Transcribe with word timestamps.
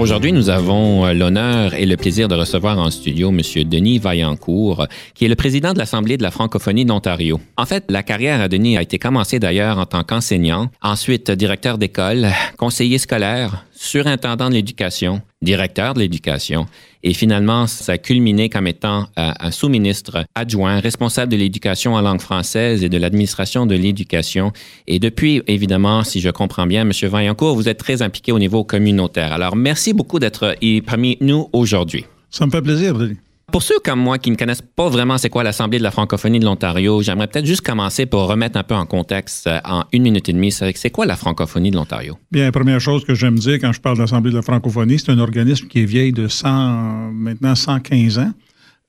Aujourd'hui, 0.00 0.32
nous 0.32 0.48
avons 0.48 1.04
euh, 1.04 1.12
l'honneur 1.12 1.74
et 1.74 1.84
le 1.84 1.94
plaisir 1.98 2.26
de 2.26 2.34
recevoir 2.34 2.78
en 2.78 2.90
studio 2.90 3.28
M. 3.28 3.42
Denis 3.68 3.98
Vaillancourt, 3.98 4.86
qui 5.12 5.26
est 5.26 5.28
le 5.28 5.34
président 5.34 5.74
de 5.74 5.78
l'Assemblée 5.78 6.16
de 6.16 6.22
la 6.22 6.30
francophonie 6.30 6.86
d'Ontario. 6.86 7.38
En 7.58 7.66
fait, 7.66 7.84
la 7.90 8.02
carrière 8.02 8.40
à 8.40 8.48
Denis 8.48 8.78
a 8.78 8.82
été 8.82 8.98
commencée 8.98 9.38
d'ailleurs 9.38 9.76
en 9.76 9.84
tant 9.84 10.02
qu'enseignant, 10.02 10.70
ensuite 10.80 11.30
directeur 11.30 11.76
d'école, 11.76 12.28
conseiller 12.56 12.96
scolaire, 12.96 13.66
surintendant 13.82 14.50
de 14.50 14.54
l'éducation, 14.54 15.22
directeur 15.40 15.94
de 15.94 16.00
l'éducation, 16.00 16.66
et 17.02 17.14
finalement, 17.14 17.66
ça 17.66 17.92
a 17.92 17.98
culminé 17.98 18.50
comme 18.50 18.66
étant 18.66 19.06
euh, 19.18 19.32
un 19.40 19.50
sous-ministre 19.50 20.26
adjoint 20.34 20.80
responsable 20.80 21.32
de 21.32 21.38
l'éducation 21.38 21.94
en 21.94 22.02
langue 22.02 22.20
française 22.20 22.84
et 22.84 22.90
de 22.90 22.98
l'administration 22.98 23.64
de 23.64 23.74
l'éducation. 23.74 24.52
Et 24.86 24.98
depuis, 24.98 25.42
évidemment, 25.46 26.04
si 26.04 26.20
je 26.20 26.28
comprends 26.28 26.66
bien, 26.66 26.82
M. 26.82 26.92
Vaillancourt, 27.08 27.56
vous 27.56 27.70
êtes 27.70 27.78
très 27.78 28.02
impliqué 28.02 28.32
au 28.32 28.38
niveau 28.38 28.64
communautaire. 28.64 29.32
Alors, 29.32 29.56
merci 29.56 29.94
beaucoup 29.94 30.18
d'être 30.18 30.56
parmi 30.84 31.16
nous 31.22 31.48
aujourd'hui. 31.54 32.04
Ça 32.28 32.44
me 32.44 32.50
fait 32.50 32.62
plaisir, 32.62 32.98
Denis. 32.98 33.16
Pour 33.52 33.64
ceux 33.64 33.80
comme 33.84 33.98
moi 33.98 34.18
qui 34.18 34.30
ne 34.30 34.36
connaissent 34.36 34.62
pas 34.62 34.88
vraiment 34.88 35.18
c'est 35.18 35.28
quoi 35.28 35.42
l'Assemblée 35.42 35.78
de 35.78 35.82
la 35.82 35.90
francophonie 35.90 36.38
de 36.38 36.44
l'Ontario, 36.44 37.02
j'aimerais 37.02 37.26
peut-être 37.26 37.46
juste 37.46 37.62
commencer 37.62 38.06
pour 38.06 38.28
remettre 38.28 38.56
un 38.56 38.62
peu 38.62 38.74
en 38.74 38.86
contexte 38.86 39.48
euh, 39.48 39.58
en 39.64 39.84
une 39.92 40.04
minute 40.04 40.28
et 40.28 40.32
demie. 40.32 40.52
C'est 40.52 40.90
quoi 40.90 41.04
la 41.04 41.16
francophonie 41.16 41.70
de 41.70 41.76
l'Ontario? 41.76 42.16
Bien, 42.30 42.50
première 42.52 42.80
chose 42.80 43.04
que 43.04 43.14
j'aime 43.14 43.38
dire 43.38 43.54
quand 43.54 43.72
je 43.72 43.80
parle 43.80 43.96
de 43.96 44.02
l'Assemblée 44.02 44.30
de 44.30 44.36
la 44.36 44.42
francophonie, 44.42 44.98
c'est 44.98 45.10
un 45.10 45.18
organisme 45.18 45.66
qui 45.66 45.80
est 45.80 45.84
vieil 45.84 46.12
de 46.12 46.28
100, 46.28 47.12
maintenant 47.12 47.54
115 47.54 48.18
ans. 48.18 48.32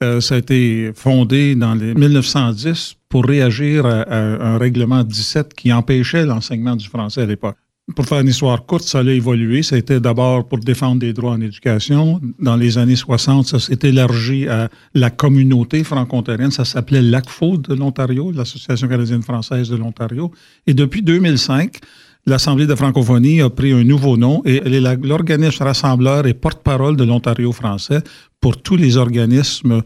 Euh, 0.03 0.21
ça 0.21 0.35
a 0.35 0.37
été 0.37 0.91
fondé 0.95 1.55
dans 1.55 1.73
les 1.73 1.93
1910 1.95 2.95
pour 3.09 3.25
réagir 3.25 3.85
à 3.85 4.05
un 4.11 4.57
règlement 4.57 5.03
17 5.03 5.53
qui 5.53 5.73
empêchait 5.73 6.25
l'enseignement 6.25 6.75
du 6.75 6.87
français 6.87 7.21
à 7.21 7.25
l'époque 7.25 7.57
pour 7.95 8.05
faire 8.05 8.19
une 8.19 8.27
histoire 8.27 8.65
courte, 8.65 8.83
ça 8.83 8.99
a 8.99 9.03
évolué. 9.03 9.63
Ça 9.63 9.75
a 9.75 9.79
été 9.79 9.99
d'abord 9.99 10.47
pour 10.47 10.59
défendre 10.59 10.99
des 10.99 11.13
droits 11.13 11.31
en 11.31 11.41
éducation. 11.41 12.21
Dans 12.39 12.55
les 12.55 12.77
années 12.77 12.95
60, 12.95 13.47
ça 13.47 13.59
s'est 13.59 13.79
élargi 13.83 14.47
à 14.47 14.69
la 14.93 15.09
communauté 15.09 15.83
franco-ontarienne. 15.83 16.51
Ça 16.51 16.65
s'appelait 16.65 17.01
l'ACFO 17.01 17.57
de 17.57 17.73
l'Ontario, 17.73 18.31
l'Association 18.31 18.87
canadienne-française 18.87 19.69
de 19.69 19.75
l'Ontario. 19.75 20.31
Et 20.67 20.73
depuis 20.73 21.01
2005, 21.01 21.79
l'Assemblée 22.25 22.67
de 22.67 22.75
francophonie 22.75 23.41
a 23.41 23.49
pris 23.49 23.73
un 23.73 23.83
nouveau 23.83 24.15
nom 24.15 24.41
et 24.45 24.61
elle 24.63 24.73
est 24.73 24.97
l'organisme 25.03 25.63
rassembleur 25.63 26.27
et 26.27 26.33
porte-parole 26.33 26.95
de 26.95 27.03
l'Ontario 27.03 27.51
français 27.51 28.01
pour 28.39 28.61
tous 28.61 28.75
les 28.75 28.97
organismes 28.97 29.81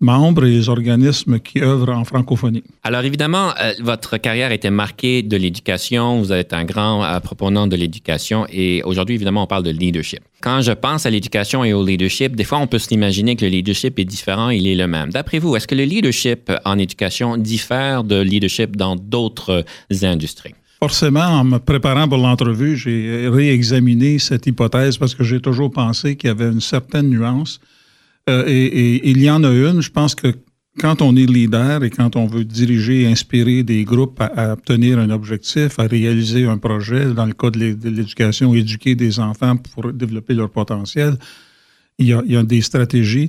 membres 0.00 0.46
et 0.46 0.50
les 0.50 0.68
organismes 0.68 1.38
qui 1.38 1.60
œuvrent 1.60 1.90
en 1.90 2.04
francophonie. 2.04 2.62
Alors 2.82 3.04
évidemment, 3.04 3.50
euh, 3.60 3.72
votre 3.80 4.16
carrière 4.16 4.50
était 4.50 4.70
marquée 4.70 5.22
de 5.22 5.36
l'éducation, 5.36 6.20
vous 6.20 6.32
êtes 6.32 6.52
un 6.52 6.64
grand 6.64 7.04
euh, 7.04 7.20
proponent 7.20 7.66
de 7.66 7.76
l'éducation 7.76 8.46
et 8.48 8.82
aujourd'hui, 8.84 9.14
évidemment, 9.16 9.44
on 9.44 9.46
parle 9.46 9.62
de 9.62 9.70
leadership. 9.70 10.20
Quand 10.40 10.62
je 10.62 10.72
pense 10.72 11.04
à 11.04 11.10
l'éducation 11.10 11.64
et 11.64 11.74
au 11.74 11.84
leadership, 11.84 12.34
des 12.34 12.44
fois, 12.44 12.58
on 12.58 12.66
peut 12.66 12.78
s'imaginer 12.78 13.36
que 13.36 13.44
le 13.44 13.50
leadership 13.50 13.98
est 13.98 14.04
différent, 14.06 14.48
il 14.48 14.66
est 14.66 14.74
le 14.74 14.86
même. 14.86 15.10
D'après 15.10 15.38
vous, 15.38 15.54
est-ce 15.54 15.66
que 15.66 15.74
le 15.74 15.84
leadership 15.84 16.50
en 16.64 16.78
éducation 16.78 17.36
diffère 17.36 18.04
de 18.04 18.20
leadership 18.20 18.76
dans 18.76 18.96
d'autres 18.96 19.64
industries? 20.02 20.54
Forcément, 20.78 21.20
en 21.20 21.44
me 21.44 21.58
préparant 21.58 22.08
pour 22.08 22.16
l'entrevue, 22.16 22.74
j'ai 22.74 23.28
réexaminé 23.28 24.18
cette 24.18 24.46
hypothèse 24.46 24.96
parce 24.96 25.14
que 25.14 25.22
j'ai 25.22 25.38
toujours 25.38 25.70
pensé 25.70 26.16
qu'il 26.16 26.28
y 26.28 26.30
avait 26.30 26.46
une 26.46 26.62
certaine 26.62 27.10
nuance 27.10 27.60
euh, 28.30 28.44
et, 28.46 29.10
il 29.10 29.22
y 29.22 29.30
en 29.30 29.42
a 29.44 29.50
une, 29.50 29.80
je 29.80 29.90
pense 29.90 30.14
que 30.14 30.28
quand 30.78 31.02
on 31.02 31.16
est 31.16 31.26
leader 31.26 31.82
et 31.84 31.90
quand 31.90 32.16
on 32.16 32.26
veut 32.26 32.44
diriger 32.44 33.02
et 33.02 33.06
inspirer 33.06 33.62
des 33.62 33.84
groupes 33.84 34.20
à, 34.20 34.52
obtenir 34.52 34.98
un 34.98 35.10
objectif, 35.10 35.78
à 35.78 35.86
réaliser 35.86 36.46
un 36.46 36.58
projet, 36.58 37.12
dans 37.12 37.26
le 37.26 37.32
cas 37.32 37.50
de 37.50 37.58
l'éducation, 37.88 38.54
éduquer 38.54 38.94
des 38.94 39.18
enfants 39.18 39.56
pour 39.56 39.92
développer 39.92 40.34
leur 40.34 40.50
potentiel, 40.50 41.16
il 41.98 42.06
y 42.06 42.36
a, 42.36 42.42
des 42.42 42.62
stratégies. 42.62 43.28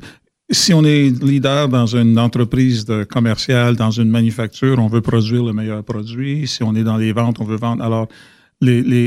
Si 0.50 0.74
on 0.74 0.84
est 0.86 1.10
leader 1.24 1.68
dans 1.68 1.88
une 1.88 2.18
entreprise 2.18 2.86
commerciale, 3.10 3.76
dans 3.76 3.92
une 3.92 4.10
manufacture, 4.10 4.80
on 4.80 4.88
veut 4.88 5.02
produire 5.02 5.44
le 5.44 5.52
meilleur 5.52 5.84
produit. 5.84 6.48
Si 6.48 6.64
on 6.64 6.76
est 6.76 6.84
dans 6.84 6.98
les 6.98 7.12
ventes, 7.12 7.42
on 7.42 7.46
veut 7.46 7.58
vendre. 7.58 7.84
Alors, 7.84 8.08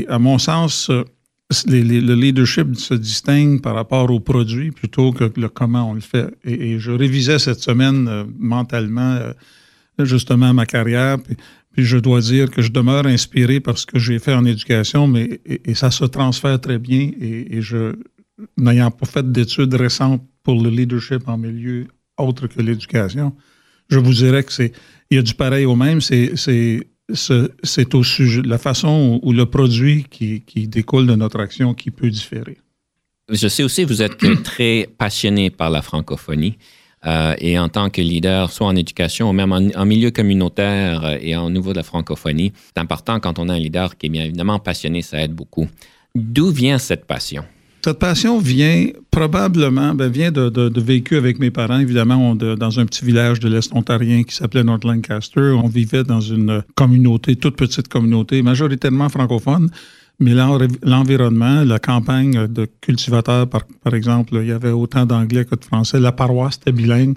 à 0.07 0.19
mon 0.19 0.37
sens, 0.37 0.91
le 1.67 2.15
leadership 2.15 2.75
se 2.75 2.93
distingue 2.93 3.61
par 3.61 3.75
rapport 3.75 4.09
au 4.09 4.19
produit 4.19 4.71
plutôt 4.71 5.11
que 5.11 5.31
le 5.35 5.49
comment 5.49 5.91
on 5.91 5.93
le 5.93 6.01
fait. 6.01 6.33
Et, 6.43 6.79
je 6.79 6.91
révisais 6.91 7.39
cette 7.39 7.59
semaine 7.59 8.07
euh, 8.07 8.23
mentalement 8.37 9.13
euh, 9.15 9.33
justement 9.99 10.53
ma 10.53 10.65
carrière. 10.65 11.17
Puis, 11.19 11.85
je 11.85 11.97
dois 11.97 12.21
dire 12.21 12.49
que 12.49 12.61
je 12.61 12.71
demeure 12.71 13.05
inspiré 13.05 13.59
par 13.59 13.77
ce 13.77 13.85
que 13.85 13.99
j'ai 13.99 14.17
fait 14.17 14.33
en 14.33 14.45
éducation, 14.45 15.07
mais 15.07 15.41
ça 15.73 15.91
se 15.91 16.05
transfère 16.05 16.59
très 16.59 16.79
bien. 16.79 17.11
Et, 17.19 17.61
je, 17.61 17.93
n'ayant 18.57 18.91
pas 18.91 19.05
fait 19.05 19.29
d'études 19.29 19.73
récentes 19.73 20.23
pour 20.41 20.61
le 20.61 20.69
leadership 20.69 21.27
en 21.27 21.37
milieu 21.37 21.87
autre 22.17 22.47
que 22.47 22.61
l'éducation, 22.61 23.35
je 23.89 23.99
vous 23.99 24.13
dirais 24.13 24.43
que 24.43 24.53
c'est 24.53 24.71
il 25.11 25.17
y 25.17 25.19
a 25.19 25.21
du 25.21 25.33
pareil 25.33 25.65
au 25.65 25.75
même. 25.75 26.01
C'est 26.01 26.87
c'est 27.13 27.95
au 27.95 28.03
sujet, 28.03 28.41
la 28.43 28.57
façon 28.57 29.19
ou 29.21 29.31
le 29.31 29.45
produit 29.45 30.05
qui, 30.09 30.67
découle 30.67 31.07
de 31.07 31.15
notre 31.15 31.39
action 31.39 31.73
qui 31.73 31.91
peut 31.91 32.09
différer. 32.09 32.57
Je 33.31 33.47
sais 33.47 33.63
aussi 33.63 33.83
que 33.83 33.87
vous 33.87 34.01
êtes 34.01 34.17
très 34.43 34.89
passionné 34.97 35.49
par 35.49 35.69
la 35.69 35.81
francophonie. 35.81 36.57
Euh, 37.05 37.35
et 37.37 37.59
en 37.59 37.69
tant 37.69 37.91
que 37.91 38.01
leader, 38.01 38.51
soit 38.51 38.65
en 38.65 38.75
éducation 38.75 39.29
ou 39.29 39.33
même 39.33 39.51
en, 39.51 39.85
milieu 39.85 40.09
communautaire 40.09 41.05
euh, 41.05 41.17
et 41.21 41.35
au 41.35 41.51
niveau 41.51 41.71
de 41.71 41.77
la 41.77 41.83
francophonie, 41.83 42.51
c'est 42.65 42.81
important 42.81 43.19
quand 43.19 43.37
on 43.37 43.47
a 43.49 43.53
un 43.53 43.59
leader 43.59 43.95
qui 43.95 44.07
est 44.07 44.09
bien 44.09 44.23
évidemment 44.23 44.57
passionné, 44.57 45.03
ça 45.03 45.21
aide 45.21 45.33
beaucoup. 45.33 45.67
D'où 46.15 46.49
vient 46.49 46.79
cette 46.79 47.05
passion? 47.05 47.45
Cette 47.85 47.99
passion 47.99 48.39
vient 48.39 48.87
probablement, 49.11 49.93
ben, 49.93 50.09
vient 50.09 50.31
de, 50.31 50.49
de, 50.49 50.81
vécu 50.81 51.17
avec 51.17 51.37
mes 51.37 51.51
parents, 51.51 51.77
évidemment, 51.77 52.33
dans 52.33 52.79
un 52.79 52.85
petit 52.87 53.05
village 53.05 53.39
de 53.39 53.47
l'Est 53.47 53.71
ontarien 53.75 54.23
qui 54.23 54.33
s'appelait 54.33 54.63
North 54.63 54.83
Lancaster. 54.83 55.51
On 55.51 55.67
vivait 55.67 56.03
dans 56.03 56.19
une 56.19 56.63
communauté, 56.73 57.35
toute 57.35 57.55
petite 57.55 57.87
communauté, 57.87 58.41
majoritairement 58.41 59.07
francophone. 59.09 59.69
Mais 60.19 60.31
l'environnement, 60.81 61.63
la 61.63 61.77
campagne 61.77 62.47
de 62.47 62.67
cultivateurs, 62.81 63.47
par, 63.47 63.65
par 63.83 63.93
exemple, 63.93 64.33
il 64.41 64.47
y 64.47 64.51
avait 64.51 64.71
autant 64.71 65.05
d'anglais 65.05 65.45
que 65.45 65.53
de 65.53 65.63
français. 65.63 65.99
La 65.99 66.11
paroisse 66.11 66.55
était 66.55 66.71
bilingue. 66.71 67.15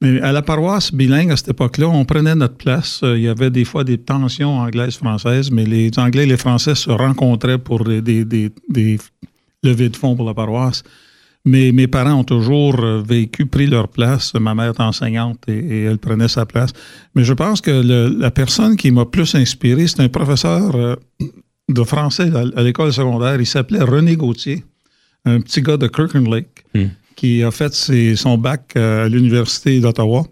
Mais 0.00 0.20
à 0.22 0.32
la 0.32 0.42
paroisse 0.42 0.92
bilingue, 0.92 1.30
à 1.30 1.36
cette 1.36 1.50
époque-là, 1.50 1.86
on 1.86 2.04
prenait 2.04 2.34
notre 2.34 2.56
place. 2.56 2.98
Il 3.04 3.20
y 3.20 3.28
avait 3.28 3.50
des 3.50 3.64
fois 3.64 3.84
des 3.84 3.98
tensions 3.98 4.58
anglaises-françaises, 4.58 5.52
mais 5.52 5.64
les 5.64 5.92
Anglais 6.00 6.24
et 6.24 6.26
les 6.26 6.36
Français 6.36 6.74
se 6.74 6.90
rencontraient 6.90 7.58
pour 7.58 7.84
des, 7.84 8.24
des 8.24 8.50
levée 9.64 9.88
de 9.88 9.96
fonds 9.96 10.14
pour 10.14 10.26
la 10.26 10.34
paroisse. 10.34 10.82
Mais 11.46 11.72
mes 11.72 11.86
parents 11.88 12.20
ont 12.20 12.24
toujours 12.24 12.80
euh, 12.80 13.02
vécu, 13.02 13.46
pris 13.46 13.66
leur 13.66 13.88
place. 13.88 14.32
Ma 14.34 14.54
mère 14.54 14.70
est 14.70 14.80
enseignante 14.80 15.40
et, 15.46 15.84
elle 15.84 15.98
prenait 15.98 16.28
sa 16.28 16.46
place. 16.46 16.70
Mais 17.14 17.22
je 17.22 17.34
pense 17.34 17.60
que 17.60 17.70
la 18.18 18.30
personne 18.30 18.76
qui 18.76 18.90
m'a 18.90 19.04
plus 19.04 19.34
inspiré, 19.34 19.86
c'est 19.86 20.00
un 20.00 20.08
professeur 20.08 20.74
euh, 20.74 20.96
de 21.68 21.82
français 21.84 22.30
à, 22.56 22.62
l'école 22.62 22.92
secondaire. 22.92 23.38
Il 23.38 23.46
s'appelait 23.46 23.82
René 23.82 24.16
Gauthier, 24.16 24.64
un 25.26 25.40
petit 25.40 25.60
gars 25.60 25.76
de 25.76 25.86
Kirkland 25.86 26.26
Lake, 26.32 26.64
hmm. 26.74 26.86
qui 27.14 27.42
a 27.42 27.50
fait 27.50 27.74
son 28.16 28.38
bac 28.38 28.72
euh, 28.76 29.04
à 29.04 29.08
l'Université 29.08 29.80
d'Ottawa. 29.80 30.24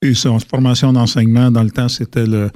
Et 0.00 0.14
son 0.14 0.40
formation 0.40 0.92
d'enseignement, 0.94 1.50
dans 1.50 1.62
le 1.62 1.70
temps, 1.70 1.88
c'était 1.88 2.26
le, 2.26 2.50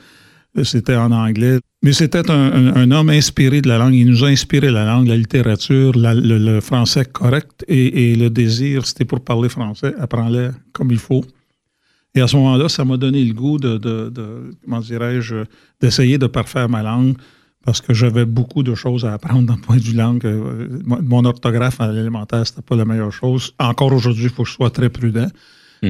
c'était 0.65 0.97
en 0.97 1.13
anglais. 1.13 1.59
Mais 1.87 1.93
c'était 1.93 2.29
un, 2.33 2.91
homme 2.91 3.11
inspiré 3.11 3.63
de 3.63 3.69
la 3.69 3.79
langue. 3.79 3.95
Il 3.95 4.09
nous 4.09 4.25
a 4.25 4.27
inspiré 4.27 4.73
la 4.73 4.85
langue, 4.85 5.07
la 5.07 5.17
littérature, 5.17 5.93
le, 5.95 6.59
français 6.59 7.05
correct 7.05 7.65
et, 7.69 8.17
le 8.17 8.29
désir, 8.29 8.85
c'était 8.85 9.05
pour 9.05 9.21
parler 9.21 9.49
français, 9.49 9.95
apprends-le 9.97 10.51
comme 10.73 10.91
il 10.91 10.99
faut. 10.99 11.25
Et 12.17 12.21
à 12.21 12.27
ce 12.27 12.35
moment-là, 12.39 12.69
ça 12.69 12.85
m'a 12.85 12.97
donné 12.97 13.25
le 13.25 13.33
goût 13.33 13.59
de, 13.61 13.79
comment 14.65 14.81
dirais-je, 14.81 15.45
d'essayer 15.81 16.19
de 16.19 16.27
parfaire 16.27 16.69
ma 16.69 16.83
langue 16.83 17.15
parce 17.65 17.81
que 17.81 17.95
j'avais 17.95 18.25
beaucoup 18.25 18.65
de 18.65 18.75
choses 18.75 19.05
à 19.05 19.13
apprendre 19.13 19.47
d'un 19.47 19.59
point 19.59 19.77
de 19.77 19.83
vue 19.83 19.95
langue. 19.95 20.27
Euh, 20.27 20.81
mon 20.85 21.25
orthographe 21.25 21.81
à 21.81 21.93
l'élémentaire, 21.93 22.45
c'était 22.49 22.63
pas 22.63 22.75
la 22.75 22.85
meilleure 22.85 23.13
chose. 23.13 23.55
Encore 23.61 23.93
aujourd'hui, 23.93 24.25
il 24.25 24.31
faut 24.31 24.43
que 24.43 24.49
je 24.49 24.55
sois 24.55 24.71
très 24.71 24.89
prudent. 24.89 25.29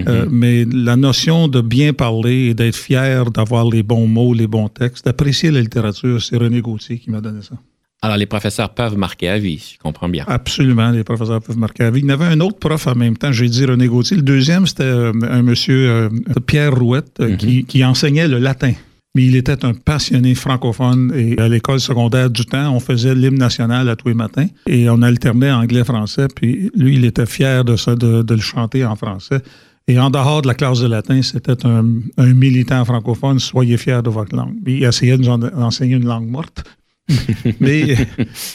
Euh, 0.08 0.26
mais 0.30 0.64
la 0.64 0.96
notion 0.96 1.48
de 1.48 1.60
bien 1.60 1.92
parler 1.92 2.48
et 2.48 2.54
d'être 2.54 2.76
fier 2.76 3.30
d'avoir 3.30 3.68
les 3.68 3.82
bons 3.82 4.06
mots, 4.06 4.34
les 4.34 4.46
bons 4.46 4.68
textes, 4.68 5.04
d'apprécier 5.04 5.50
la 5.50 5.60
littérature, 5.60 6.22
c'est 6.22 6.36
René 6.36 6.60
Gauthier 6.60 6.98
qui 6.98 7.10
m'a 7.10 7.20
donné 7.20 7.42
ça. 7.42 7.56
Alors, 8.02 8.18
les 8.18 8.26
professeurs 8.26 8.74
peuvent 8.74 8.98
marquer 8.98 9.28
à 9.28 9.38
vie, 9.38 9.72
je 9.74 9.78
comprends 9.78 10.08
bien. 10.08 10.24
Absolument, 10.28 10.90
les 10.90 11.02
professeurs 11.02 11.40
peuvent 11.40 11.56
marquer 11.56 11.84
à 11.84 11.90
vie. 11.90 12.00
Il 12.00 12.06
y 12.06 12.12
avait 12.12 12.26
un 12.26 12.40
autre 12.40 12.58
prof 12.58 12.86
en 12.86 12.94
même 12.94 13.16
temps, 13.16 13.32
j'ai 13.32 13.48
dit 13.48 13.64
René 13.64 13.86
Gauthier. 13.86 14.16
Le 14.16 14.22
deuxième, 14.22 14.66
c'était 14.66 14.84
euh, 14.84 15.12
un 15.28 15.42
monsieur, 15.42 15.88
euh, 15.90 16.08
Pierre 16.46 16.74
Rouette, 16.74 17.18
mhm. 17.18 17.36
qui, 17.36 17.64
qui 17.64 17.84
enseignait 17.84 18.28
le 18.28 18.38
latin 18.38 18.72
mais 19.16 19.24
il 19.24 19.34
était 19.34 19.64
un 19.64 19.72
passionné 19.72 20.34
francophone 20.34 21.10
et 21.16 21.40
à 21.40 21.48
l'école 21.48 21.80
secondaire 21.80 22.28
du 22.28 22.44
temps, 22.44 22.70
on 22.74 22.80
faisait 22.80 23.14
l'hymne 23.14 23.38
national 23.38 23.88
à 23.88 23.96
tous 23.96 24.08
les 24.08 24.14
matins 24.14 24.46
et 24.66 24.90
on 24.90 25.00
alternait 25.00 25.50
anglais-français. 25.50 26.26
Puis 26.36 26.70
lui, 26.74 26.96
il 26.96 27.04
était 27.06 27.24
fier 27.24 27.64
de 27.64 27.76
ça, 27.76 27.96
de, 27.96 28.22
le 28.28 28.40
chanter 28.40 28.84
en 28.84 28.94
français. 28.94 29.40
Et 29.88 29.98
en 30.00 30.10
dehors 30.10 30.42
de 30.42 30.48
la 30.48 30.54
classe 30.54 30.80
de 30.80 30.88
latin, 30.88 31.22
c'était 31.22 31.64
un, 31.64 31.84
militant 32.18 32.84
francophone. 32.84 33.38
Soyez 33.38 33.76
fiers 33.76 34.02
de 34.02 34.10
votre 34.10 34.34
langue. 34.34 34.56
il 34.66 34.82
essayait 34.82 35.16
de 35.16 35.22
nous 35.22 35.30
enseigner 35.30 35.94
une 35.94 36.06
langue 36.06 36.28
morte. 36.28 36.64
mais, 37.60 37.96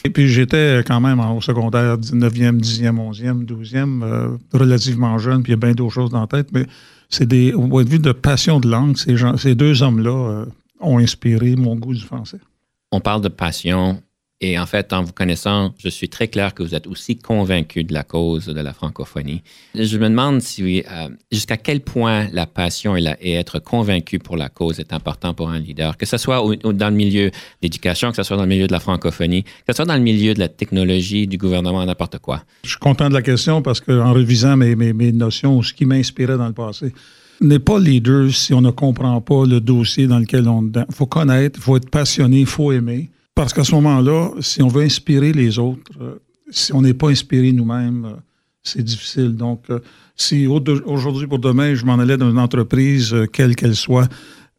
et 0.04 0.10
puis 0.10 0.28
j'étais 0.28 0.84
quand 0.86 1.00
même 1.00 1.22
au 1.22 1.40
secondaire 1.40 1.98
9e, 1.98 2.60
10e, 2.60 2.98
11e, 3.14 3.46
12e, 3.46 4.38
relativement 4.52 5.18
jeune, 5.20 5.42
puis 5.42 5.52
il 5.52 5.56
y 5.56 5.58
a 5.58 5.58
bien 5.58 5.72
d'autres 5.72 5.94
choses 5.94 6.10
dans 6.10 6.20
la 6.20 6.28
tête. 6.28 6.50
Mais 6.52 6.66
c'est 7.12 7.28
des, 7.28 7.54
au 7.54 7.68
point 7.68 7.84
de 7.84 7.90
vue 7.90 8.00
de 8.00 8.12
passion 8.12 8.60
de 8.60 8.70
langue, 8.70 8.98
ces, 8.98 9.18
gens, 9.18 9.38
ces 9.38 9.54
deux 9.54 9.84
hommes-là 9.84 10.12
euh, 10.12 10.46
ont 10.80 10.98
inspiré 10.98 11.56
mon 11.56 11.76
goût 11.76 11.94
du 11.94 12.02
français. 12.02 12.40
On 12.92 13.00
parle 13.00 13.22
de 13.22 13.28
passion. 13.28 14.02
Et 14.44 14.58
en 14.58 14.66
fait, 14.66 14.92
en 14.92 15.04
vous 15.04 15.14
connaissant, 15.14 15.72
je 15.78 15.88
suis 15.88 16.10
très 16.10 16.28
clair 16.28 16.56
que 16.56 16.64
vous 16.64 16.74
êtes 16.74 16.88
aussi 16.88 17.16
convaincu 17.16 17.84
de 17.84 17.94
la 17.94 18.04
cause 18.04 18.48
de 18.48 18.60
la 18.60 18.74
francophonie. 18.74 19.44
Je 19.76 19.98
me 20.00 20.10
demande 20.10 20.42
si, 20.42 20.80
euh, 20.80 21.10
jusqu'à 21.32 21.58
quel 21.58 21.82
point 21.82 22.28
la 22.34 22.48
passion 22.48 22.98
et, 22.98 23.06
être 23.22 23.60
convaincu 23.60 24.18
pour 24.18 24.38
la 24.38 24.50
cause 24.50 24.80
est 24.80 24.94
important 24.94 25.36
pour 25.36 25.50
un 25.50 25.60
leader, 25.60 25.96
que 25.96 26.08
ce 26.08 26.18
soit 26.18 26.44
dans 26.64 26.90
le 26.90 26.96
milieu 26.96 27.30
d'éducation, 27.62 28.10
que 28.10 28.16
ce 28.16 28.24
soit 28.24 28.36
dans 28.36 28.44
le 28.44 28.50
milieu 28.50 28.66
de 28.66 28.72
la 28.72 28.80
francophonie, 28.80 29.44
que 29.44 29.50
ce 29.70 29.74
soit 29.74 29.86
dans 29.86 29.96
le 29.96 30.02
milieu 30.02 30.34
de 30.34 30.40
la 30.40 30.50
technologie, 30.50 31.28
du 31.28 31.38
gouvernement, 31.38 31.86
n'importe 31.86 32.18
quoi. 32.18 32.44
Je 32.64 32.70
suis 32.70 32.80
content 32.80 33.10
de 33.10 33.14
la 33.14 33.22
question 33.22 33.62
parce 33.62 33.80
qu'en 33.80 34.12
revisant 34.12 34.58
mes, 34.58 34.76
mes, 34.76 34.92
mes 34.94 35.12
notions, 35.12 35.62
ce 35.62 35.72
qui 35.72 35.86
m'inspirait 35.86 36.38
dans 36.38 36.48
le 36.48 36.54
passé, 36.54 36.94
n'est 37.42 37.60
pas 37.60 37.80
leader 37.80 38.32
si 38.32 38.56
on 38.56 38.62
ne 38.62 38.72
comprend 38.72 39.22
pas 39.22 39.46
le 39.46 39.62
dossier 39.62 40.08
dans 40.08 40.20
lequel 40.20 40.48
on 40.48 40.66
est. 40.66 40.86
Il 40.90 40.96
faut 40.96 41.06
connaître, 41.06 41.60
il 41.60 41.64
faut 41.64 41.78
être 41.78 41.90
passionné, 41.90 42.40
il 42.40 42.46
faut 42.48 42.72
aimer. 42.72 43.10
Parce 43.36 43.54
qu'à 43.54 43.64
ce 43.64 43.74
moment-là, 43.76 44.32
si 44.42 44.62
on 44.62 44.68
veut 44.68 44.84
inspirer 44.84 45.32
les 45.32 45.58
autres, 45.58 45.92
euh, 46.02 46.16
si 46.50 46.74
on 46.74 46.82
n'est 46.82 46.94
pas 46.94 47.10
inspiré 47.10 47.52
nous-mêmes, 47.54 48.06
euh, 48.06 48.20
c'est 48.62 48.84
difficile. 48.84 49.36
Donc, 49.36 49.64
euh, 49.70 49.80
si 50.16 50.48
aujourd'hui 50.48 51.28
pour 51.28 51.40
demain, 51.40 51.74
je 51.74 51.86
m'en 51.86 51.98
allais 51.98 52.18
dans 52.18 52.30
une 52.30 52.40
entreprise, 52.40 53.16
quelle 53.32 53.56
qu'elle 53.56 53.76
soit, 53.76 54.08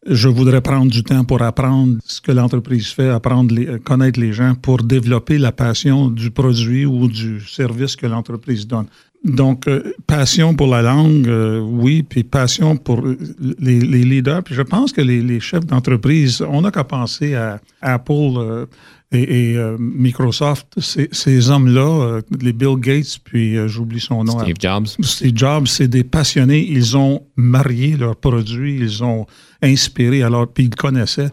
je 0.05 0.27
voudrais 0.27 0.59
prendre 0.61 0.91
du 0.91 1.03
temps 1.03 1.23
pour 1.23 1.41
apprendre 1.41 1.97
ce 2.03 2.19
que 2.19 2.31
l'entreprise 2.31 2.87
fait, 2.87 3.07
apprendre, 3.07 3.77
connaître 3.77 4.19
les 4.19 4.33
gens 4.33 4.55
pour 4.55 4.83
développer 4.83 5.37
la 5.37 5.53
passion 5.53 6.09
du 6.09 6.31
produit 6.31 6.85
ou 6.85 7.07
du 7.07 7.39
service 7.39 7.95
que 7.95 8.07
l'entreprise 8.07 8.67
donne. 8.67 8.87
Donc, 9.23 9.69
euh, 9.69 9.93
passion 10.05 10.53
pour 10.53 10.67
la 10.67 10.81
langue, 10.81 11.29
euh, 11.29 11.59
oui, 11.59 12.03
puis 12.03 12.23
passion 12.23 12.75
pour 12.75 13.01
les, 13.39 13.79
leaders. 13.79 14.43
Puis 14.43 14.53
je 14.53 14.61
pense 14.61 14.91
que 14.91 14.99
les, 14.99 15.39
chefs 15.39 15.65
d'entreprise, 15.65 16.41
on 16.41 16.61
n'a 16.61 16.71
qu'à 16.71 16.83
penser 16.83 17.33
à 17.33 17.61
Apple 17.81 18.11
euh, 18.11 18.65
et, 19.13 19.55
Microsoft. 19.79 20.73
Ces, 20.77 21.49
hommes-là, 21.49 22.19
les 22.41 22.51
Bill 22.51 22.75
Gates, 22.77 23.19
puis 23.23 23.55
j'oublie 23.67 24.01
son 24.01 24.25
nom. 24.25 24.39
Steve 24.39 24.57
Jobs. 24.59 24.87
Steve 25.01 25.37
Jobs, 25.37 25.67
c'est 25.67 25.87
des 25.87 26.03
passionnés. 26.03 26.67
Ils 26.69 26.97
ont 26.97 27.21
marié 27.37 27.95
leurs 27.95 28.17
produits, 28.17 28.75
ils 28.75 29.03
ont 29.03 29.25
inspiré, 29.61 30.23
alors, 30.23 30.47
puis 30.47 30.65
ils 30.65 30.75
connaissaient. 30.75 31.29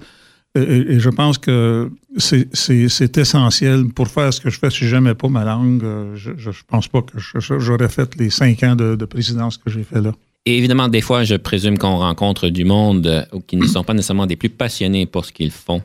Et, 0.57 0.99
je 0.99 1.11
pense 1.11 1.39
que 1.39 1.91
c'est 2.19 3.17
essentiel 3.17 3.87
pour 3.95 4.09
faire 4.09 4.33
ce 4.35 4.41
que 4.41 4.51
je 4.51 4.59
fais. 4.59 4.71
Si 4.71 4.89
j'aimais 4.89 5.15
pas 5.15 5.29
ma 5.29 5.45
langue, 5.45 5.85
euh, 5.85 6.17
je 6.17 6.31
ne 6.31 6.55
pense 6.67 6.89
pas 6.89 7.03
que 7.03 7.19
j'aurais 7.39 7.89
fait 7.89 8.17
les 8.17 8.31
cinq 8.31 8.63
ans 8.65 8.75
de, 8.75 9.05
présidence 9.05 9.57
que 9.59 9.71
j'ai 9.71 9.85
fait 9.85 10.01
là. 10.01 10.13
Et 10.47 10.57
évidemment, 10.57 10.89
des 10.89 11.03
fois, 11.03 11.23
je 11.23 11.37
présume 11.37 11.79
qu'on 11.79 11.99
rencontre 11.99 12.49
du 12.49 12.65
monde 12.65 13.07
euh, 13.07 13.25
qui 13.47 13.57
ne 13.57 13.67
sont 13.67 13.85
pas 13.85 13.95
nécessairement 13.95 14.27
des 14.27 14.37
plus 14.37 14.49
passionnés 14.49 15.07
pour 15.07 15.25
ce 15.25 15.33
qu'ils 15.33 15.51
font 15.51 15.83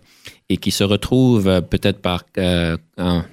et 0.49 0.57
qui 0.57 0.71
se 0.71 0.83
retrouvent 0.83 1.47
euh, 1.47 1.61
peut-être 1.61 1.99
par 1.99 2.23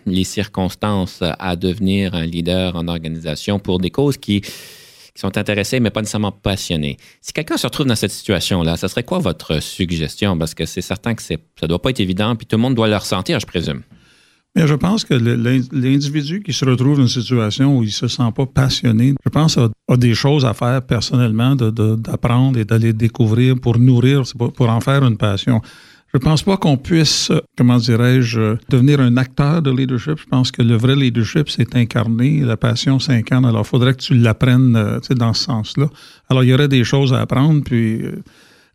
les 0.05 0.25
circonstances 0.25 1.23
à 1.23 1.57
devenir 1.57 2.15
un 2.15 2.27
leader 2.27 2.77
en 2.77 2.89
organisation 2.89 3.59
pour 3.59 3.79
des 3.79 3.91
causes 3.91 4.19
qui 4.19 4.43
qui 5.15 5.21
sont 5.21 5.37
intéressés, 5.37 5.81
mais 5.81 5.91
pas 5.91 6.01
nécessairement 6.01 6.33
passionnés. 6.33 6.97
Si 7.21 7.33
quelqu'un 7.33 7.57
se 7.57 7.67
retrouve 7.67 7.87
dans 7.87 7.97
cette 7.97 8.13
situation-là, 8.13 8.77
ce 8.77 8.89
serait 8.89 9.05
quoi 9.05 9.19
votre 9.19 9.61
suggestion? 9.61 10.39
Parce 10.39 10.55
que 10.55 10.67
c'est 10.67 10.81
certain 10.81 11.15
que 11.15 11.23
ça 11.23 11.35
ne 11.63 11.67
doit 11.67 11.83
pas 11.83 11.91
être 11.91 12.01
évident, 12.01 12.35
puis 12.37 12.47
tout 12.47 12.57
le 12.57 12.63
monde 12.63 12.75
doit 12.75 12.89
le 12.89 12.97
ressentir, 12.97 13.39
je 13.41 13.47
présume. 13.47 13.83
Mais 14.55 14.67
je 14.67 14.75
pense 14.75 15.05
que 15.05 15.15
l'individu 15.15 16.43
qui 16.43 16.53
se 16.53 16.67
retrouve 16.67 16.97
dans 16.97 17.03
une 17.03 17.09
situation 17.09 17.79
où 17.79 17.83
il 17.83 17.87
ne 17.87 17.93
se 17.93 18.09
sent 18.09 18.31
pas 18.37 18.45
passionné, 18.45 19.15
je 19.25 19.31
pense 19.31 19.57
a, 19.57 19.71
a 19.89 19.97
des 19.97 20.15
choses 20.15 20.45
à 20.45 20.53
faire 20.53 20.83
personnellement, 20.83 21.57
d'apprendre 21.57 22.59
et 22.59 22.67
d'aller 22.67 22.93
découvrir 22.93 23.59
pour 23.59 23.79
nourrir, 23.79 24.25
pour 24.55 24.69
en 24.69 24.81
faire 24.81 25.05
une 25.05 25.17
passion. 25.17 25.63
Je 26.15 26.19
ne 26.19 26.25
pense 26.25 26.43
pas 26.43 26.59
qu'on 26.59 26.77
puisse, 26.77 27.33
comment 27.57 27.79
dirais-je, 27.79 28.57
devenir 28.69 29.01
un 29.01 29.17
acteur 29.17 29.63
de 29.63 29.71
leadership. 29.71 30.19
Je 30.19 30.27
pense 30.27 30.53
que 30.53 30.61
le 30.61 30.77
vrai 30.77 30.95
leadership, 30.95 31.49
c'est 31.49 31.75
incarné, 31.75 32.41
la 32.41 32.59
passion 32.59 32.99
s'incarne. 32.99 33.47
Alors, 33.47 33.63
il 33.63 33.69
faudrait 33.69 33.95
que 33.95 34.03
tu 34.03 34.15
l'apprennes 34.15 34.77
euh, 34.77 35.01
dans 35.17 35.33
ce 35.33 35.45
sens-là. 35.45 35.89
Alors, 36.29 36.45
il 36.45 36.51
y 36.51 36.55
aurait 36.55 36.69
des 36.69 36.85
choses 36.85 37.15
à 37.15 37.23
apprendre, 37.23 37.65
puis 37.65 38.03
euh, 38.03 38.23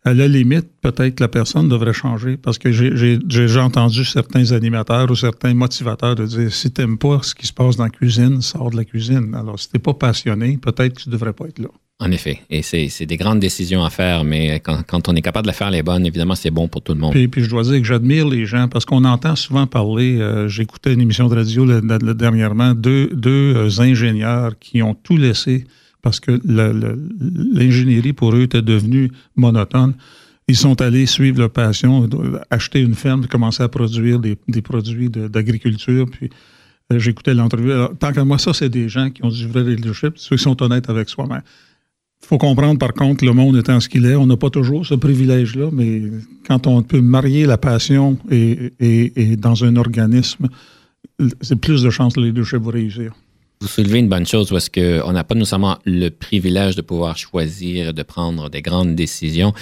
à 0.04 0.14
la 0.14 0.26
limite, 0.26 0.66
peut-être 0.80 1.20
la 1.20 1.28
personne 1.28 1.68
devrait 1.68 1.92
changer 1.92 2.36
parce 2.36 2.58
que 2.58 2.72
j'ai 2.72 3.18
déjà 3.18 3.64
entendu 3.64 4.04
certains 4.04 4.50
animateurs 4.50 5.08
ou 5.08 5.14
certains 5.14 5.54
motivateurs 5.54 6.16
de 6.16 6.26
dire 6.26 6.52
si 6.52 6.72
tu 6.72 6.80
n'aimes 6.80 6.98
pas 6.98 7.20
ce 7.22 7.36
qui 7.36 7.46
se 7.46 7.52
passe 7.52 7.76
dans 7.76 7.84
la 7.84 7.90
cuisine, 7.90 8.42
sors 8.42 8.70
de 8.70 8.76
la 8.76 8.84
cuisine. 8.84 9.32
Alors, 9.36 9.60
si 9.60 9.68
tu 9.68 9.76
n'es 9.76 9.82
pas 9.82 9.94
passionné, 9.94 10.56
peut-être 10.56 10.94
que 10.96 11.02
tu 11.02 11.08
ne 11.08 11.12
devrais 11.12 11.32
pas 11.32 11.46
être 11.46 11.60
là. 11.60 11.68
En 12.00 12.12
effet. 12.12 12.42
Et 12.48 12.62
c'est 12.62 13.06
des 13.06 13.16
grandes 13.16 13.40
décisions 13.40 13.84
à 13.84 13.90
faire, 13.90 14.22
mais 14.22 14.60
quand, 14.60 15.08
on 15.08 15.16
est 15.16 15.22
capable 15.22 15.48
de 15.48 15.52
faire 15.52 15.70
les 15.70 15.82
bonnes, 15.82 16.06
évidemment, 16.06 16.36
c'est 16.36 16.52
bon 16.52 16.68
pour 16.68 16.80
tout 16.80 16.94
le 16.94 17.00
monde. 17.00 17.10
Puis, 17.10 17.26
puis 17.26 17.42
je 17.42 17.50
dois 17.50 17.64
dire 17.64 17.78
que 17.78 17.84
j'admire 17.84 18.28
les 18.28 18.46
gens 18.46 18.68
parce 18.68 18.84
qu'on 18.84 19.04
entend 19.04 19.34
souvent 19.34 19.66
parler, 19.66 20.20
euh, 20.20 20.46
j'écoutais 20.46 20.94
une 20.94 21.00
émission 21.00 21.26
de 21.26 21.34
radio 21.34 21.66
dernièrement, 22.14 22.74
deux, 22.74 23.08
deux 23.08 23.56
euh, 23.56 23.80
ingénieurs 23.80 24.56
qui 24.60 24.80
ont 24.80 24.94
tout 24.94 25.16
laissé 25.16 25.64
parce 26.00 26.20
que 26.20 26.40
l'ingénierie 26.44 28.12
pour 28.12 28.32
eux 28.32 28.42
était 28.42 28.62
devenue 28.62 29.10
monotone. 29.34 29.94
Ils 30.46 30.56
sont 30.56 30.80
allés 30.80 31.06
suivre 31.06 31.40
leur 31.40 31.50
passion, 31.50 32.08
acheter 32.48 32.80
une 32.80 32.94
ferme, 32.94 33.26
commencer 33.26 33.64
à 33.64 33.68
produire 33.68 34.20
des, 34.20 34.36
produits 34.62 35.10
d'agriculture. 35.10 36.06
Puis 36.08 36.30
euh, 36.92 37.00
j'écoutais 37.00 37.34
l'entrevue. 37.34 37.72
Tant 37.98 38.12
qu'à 38.12 38.24
moi, 38.24 38.38
ça, 38.38 38.54
c'est 38.54 38.68
des 38.68 38.88
gens 38.88 39.10
qui 39.10 39.24
ont 39.24 39.30
du 39.30 39.48
vrai 39.48 39.64
leadership, 39.64 40.12
ceux 40.14 40.36
qui 40.36 40.44
sont 40.44 40.62
honnêtes 40.62 40.88
avec 40.88 41.08
soi-même. 41.08 41.42
Faut 42.26 42.38
comprendre, 42.38 42.78
par 42.78 42.92
contre, 42.92 43.24
le 43.24 43.32
monde 43.32 43.56
étant 43.56 43.80
ce 43.80 43.88
qu'il 43.88 44.04
est, 44.04 44.14
on 44.14 44.26
n'a 44.26 44.36
pas 44.36 44.50
toujours 44.50 44.84
ce 44.84 44.94
privilège-là, 44.94 45.70
mais 45.72 46.02
quand 46.46 46.66
on 46.66 46.82
peut 46.82 47.00
marier 47.00 47.46
la 47.46 47.56
passion 47.56 48.18
et, 48.30 48.72
et 48.80 49.36
dans 49.36 49.64
un 49.64 49.76
organisme, 49.76 50.48
c'est 51.40 51.56
plus 51.56 51.82
de 51.82 51.90
chances 51.90 52.14
que 52.14 52.20
le 52.20 52.26
leadership 52.26 52.58
va 52.58 52.72
réussir. 52.72 53.12
Vous 53.60 53.66
soulevez 53.66 53.98
une 53.98 54.08
bonne 54.08 54.26
chose 54.26 54.50
parce 54.50 54.68
qu'on 54.68 55.12
n'a 55.12 55.24
pas 55.24 55.34
nécessairement 55.34 55.78
le 55.84 56.10
privilège 56.10 56.76
de 56.76 56.82
pouvoir 56.82 57.16
choisir, 57.16 57.92
de 57.92 58.02
prendre 58.02 58.48
des 58.50 58.62
grandes 58.62 58.94
décisions. 58.94 59.52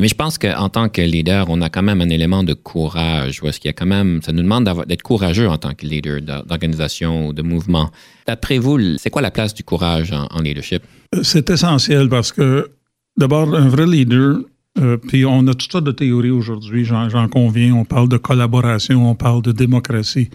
Mais 0.00 0.08
je 0.08 0.14
pense 0.14 0.38
qu'en 0.38 0.70
tant 0.70 0.88
que 0.88 1.02
leader, 1.02 1.46
on 1.50 1.60
a 1.60 1.68
quand 1.68 1.82
même 1.82 2.00
un 2.00 2.08
élément 2.08 2.42
de 2.42 2.54
courage. 2.54 3.42
Parce 3.42 3.58
qu'il 3.58 3.68
y 3.68 3.70
a 3.70 3.74
quand 3.74 3.86
même, 3.86 4.22
ça 4.22 4.32
nous 4.32 4.42
demande 4.42 4.68
d'être 4.86 5.02
courageux 5.02 5.46
en 5.46 5.58
tant 5.58 5.74
que 5.74 5.84
leader 5.84 6.22
d'organisation 6.22 7.28
ou 7.28 7.32
de 7.34 7.42
mouvement. 7.42 7.90
D'après 8.26 8.56
vous, 8.56 8.96
c'est 8.96 9.10
quoi 9.10 9.20
la 9.20 9.30
place 9.30 9.52
du 9.52 9.62
courage 9.62 10.12
en, 10.12 10.40
leadership? 10.40 10.82
Euh, 11.14 11.22
c'est 11.22 11.50
essentiel 11.50 12.08
parce 12.08 12.32
que, 12.32 12.70
d'abord, 13.18 13.54
un 13.54 13.68
vrai 13.68 13.86
leader, 13.86 14.38
euh, 14.78 14.96
puis 14.96 15.26
on 15.26 15.46
a 15.48 15.52
toutes 15.52 15.70
sortes 15.70 15.84
de 15.84 15.92
théories 15.92 16.30
aujourd'hui, 16.30 16.86
j'en 16.86 17.28
conviens. 17.28 17.74
On 17.74 17.84
parle 17.84 18.08
de 18.08 18.16
collaboration, 18.16 19.10
on 19.10 19.14
parle 19.14 19.42
de 19.42 19.52
démocratie. 19.52 20.30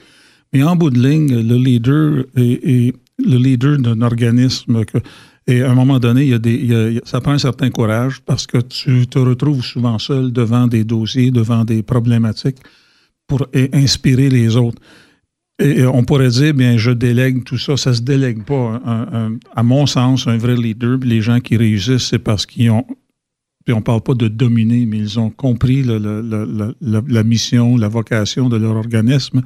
Mais 0.53 0.61
en 0.61 0.75
bout 0.75 0.91
de 0.91 0.99
ligne, 0.99 1.41
le 1.41 1.57
leader 1.57 2.25
est, 2.35 2.93
le 3.17 3.37
leader 3.37 3.77
d'un 3.77 4.01
organisme. 4.01 4.83
et 5.47 5.61
à 5.61 5.71
un 5.71 5.75
moment 5.75 5.99
donné, 5.99 6.23
il 6.23 6.29
y 6.29 6.33
a 6.33 6.39
des, 6.39 7.01
ça 7.05 7.21
prend 7.21 7.31
un 7.31 7.37
certain 7.37 7.69
courage 7.69 8.21
parce 8.21 8.47
que 8.47 8.57
tu 8.59 9.07
te 9.07 9.19
retrouves 9.19 9.63
souvent 9.63 9.99
seul 9.99 10.31
devant 10.31 10.67
des 10.67 10.83
dossiers, 10.83 11.31
devant 11.31 11.65
des 11.65 11.83
problématiques 11.83 12.57
pour 13.27 13.47
inspirer 13.73 14.29
les 14.29 14.55
autres. 14.55 14.81
Et 15.57 15.85
on 15.85 16.03
pourrait 16.03 16.29
dire, 16.29 16.53
bien, 16.53 16.75
je 16.75 16.91
délègue 16.91 17.45
tout 17.45 17.57
ça. 17.57 17.77
Ça 17.77 17.93
se 17.93 18.01
délègue 18.01 18.43
pas. 18.43 18.81
à 19.55 19.63
mon 19.63 19.85
sens, 19.85 20.27
un 20.27 20.37
vrai 20.37 20.55
leader, 20.55 20.97
les 21.01 21.21
gens 21.21 21.39
qui 21.39 21.55
réussissent, 21.55 22.09
c'est 22.09 22.19
parce 22.19 22.45
qu'ils 22.45 22.71
ont 22.71 22.85
puis 23.65 23.73
on 23.73 23.77
ne 23.77 23.83
parle 23.83 24.01
pas 24.01 24.13
de 24.13 24.27
dominer, 24.27 24.85
mais 24.85 24.99
ils 24.99 25.19
ont 25.19 25.31
compris 25.31 25.83
la 25.83 27.23
mission, 27.23 27.77
la 27.77 27.87
vocation 27.87 28.47
de 28.47 28.57
leur 28.57 28.75
organisme 28.75 29.41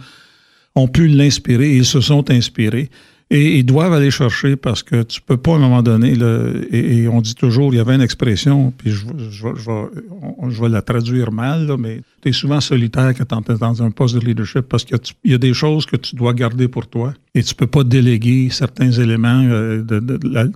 ont 0.75 0.87
pu 0.87 1.07
l'inspirer 1.07 1.75
ils 1.75 1.85
se 1.85 2.01
sont 2.01 2.29
inspirés. 2.29 2.89
Et 3.31 3.59
ils 3.59 3.63
doivent 3.63 3.93
aller 3.93 4.09
chercher 4.09 4.55
parce 4.55 4.81
que 4.81 5.03
tu 5.03 5.21
peux 5.21 5.37
pas 5.37 5.51
à 5.51 5.55
un 5.55 5.59
moment 5.59 5.83
donné, 5.83 6.15
le, 6.15 6.67
et, 6.73 7.07
on 7.07 7.21
dit 7.21 7.35
toujours, 7.35 7.71
il 7.71 7.77
y 7.77 7.79
avait 7.79 7.93
une 7.93 8.01
expression, 8.01 8.73
puis 8.75 8.89
je, 8.89 9.05
je, 9.29 9.49
je, 9.55 10.49
je 10.49 10.61
vais 10.61 10.69
la 10.69 10.81
traduire 10.81 11.31
mal, 11.31 11.75
mais 11.77 12.01
tu 12.23 12.29
es 12.29 12.31
souvent 12.31 12.59
solitaire 12.59 13.13
quand 13.15 13.41
tu 13.43 13.51
es 13.51 13.57
dans 13.57 13.83
un 13.83 13.91
poste 13.91 14.15
de 14.15 14.21
leadership 14.21 14.61
parce 14.61 14.83
qu'il 14.83 14.97
y 15.25 15.35
a 15.35 15.37
des 15.37 15.53
choses 15.53 15.85
que 15.85 15.95
tu 15.95 16.15
dois 16.15 16.33
garder 16.33 16.67
pour 16.67 16.87
toi 16.87 17.13
et 17.35 17.43
tu 17.43 17.53
peux 17.53 17.67
pas 17.67 17.83
déléguer 17.83 18.49
certains 18.49 18.91
éléments. 18.91 19.43
Euh, 19.43 19.83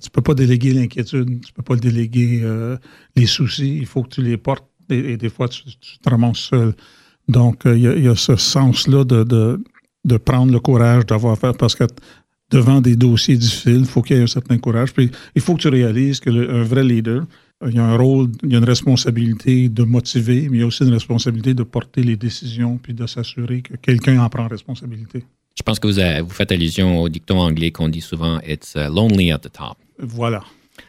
tu 0.02 0.10
peux 0.10 0.22
pas 0.22 0.34
déléguer 0.34 0.74
l'inquiétude, 0.74 1.42
tu 1.46 1.54
peux 1.54 1.62
pas 1.62 1.76
déléguer 1.76 2.42
euh, 2.44 2.78
les 3.16 3.28
soucis, 3.28 3.78
il 3.78 3.86
faut 3.86 4.02
que 4.02 4.16
tu 4.16 4.24
les 4.24 4.38
portes 4.38 4.66
et, 4.90 5.16
des 5.18 5.30
fois 5.30 5.48
tu, 5.48 5.62
te 5.64 6.10
ramasses 6.10 6.50
seul. 6.50 6.74
Donc, 7.28 7.68
euh, 7.68 7.78
il 7.78 7.84
y, 7.84 8.04
y, 8.04 8.08
a 8.08 8.16
ce 8.16 8.36
sens-là 8.36 9.06
de, 9.06 9.24
de, 9.24 9.64
de, 10.04 10.18
prendre 10.18 10.52
le 10.52 10.60
courage 10.60 11.06
d'avoir 11.06 11.38
fait, 11.38 11.56
parce 11.58 11.76
que 11.76 11.86
devant 12.54 12.82
des 12.82 12.96
dossiers 12.96 13.36
difficiles, 13.36 13.80
il 13.80 13.86
faut 13.86 14.02
qu'il 14.02 14.16
y 14.16 14.20
ait 14.20 14.24
un 14.24 14.28
certain 14.28 14.58
courage. 14.60 14.94
Puis 14.94 15.10
il 15.36 15.42
faut 15.42 15.56
que 15.56 15.62
tu 15.62 15.70
réalises 15.70 16.20
qu'un 16.20 16.64
vrai 16.64 16.84
leader, 16.84 17.26
il 17.66 17.76
y 17.76 17.80
a 17.80 17.86
un 17.86 17.98
rôle, 17.98 18.30
il 18.44 18.52
y 18.52 18.56
a 18.56 18.60
une 18.60 18.66
responsabilité 18.76 19.70
de 19.70 19.84
motiver, 19.84 20.48
mais 20.50 20.58
il 20.58 20.60
y 20.62 20.64
a 20.64 20.68
aussi 20.68 20.84
une 20.84 20.94
responsabilité 20.94 21.54
de 21.54 21.64
porter 21.64 22.04
les 22.04 22.16
décisions 22.16 22.78
puis 22.78 22.94
de 22.94 23.08
s'assurer 23.08 23.62
que 23.62 23.76
quelqu'un 23.78 24.20
en 24.20 24.30
prend 24.30 24.48
responsabilité. 24.48 25.24
Je 25.58 25.64
pense 25.64 25.80
que 25.80 25.88
vous, 25.88 26.26
vous 26.26 26.34
faites 26.34 26.52
allusion 26.52 27.02
au 27.02 27.10
dicton 27.10 27.40
anglais 27.40 27.72
qu'on 27.72 27.90
dit 27.90 28.02
souvent 28.02 28.40
It's 28.48 28.76
uh, 28.76 28.90
lonely 28.90 29.32
at 29.32 29.40
the 29.40 29.52
top. 29.52 29.78
Voilà. 30.00 30.44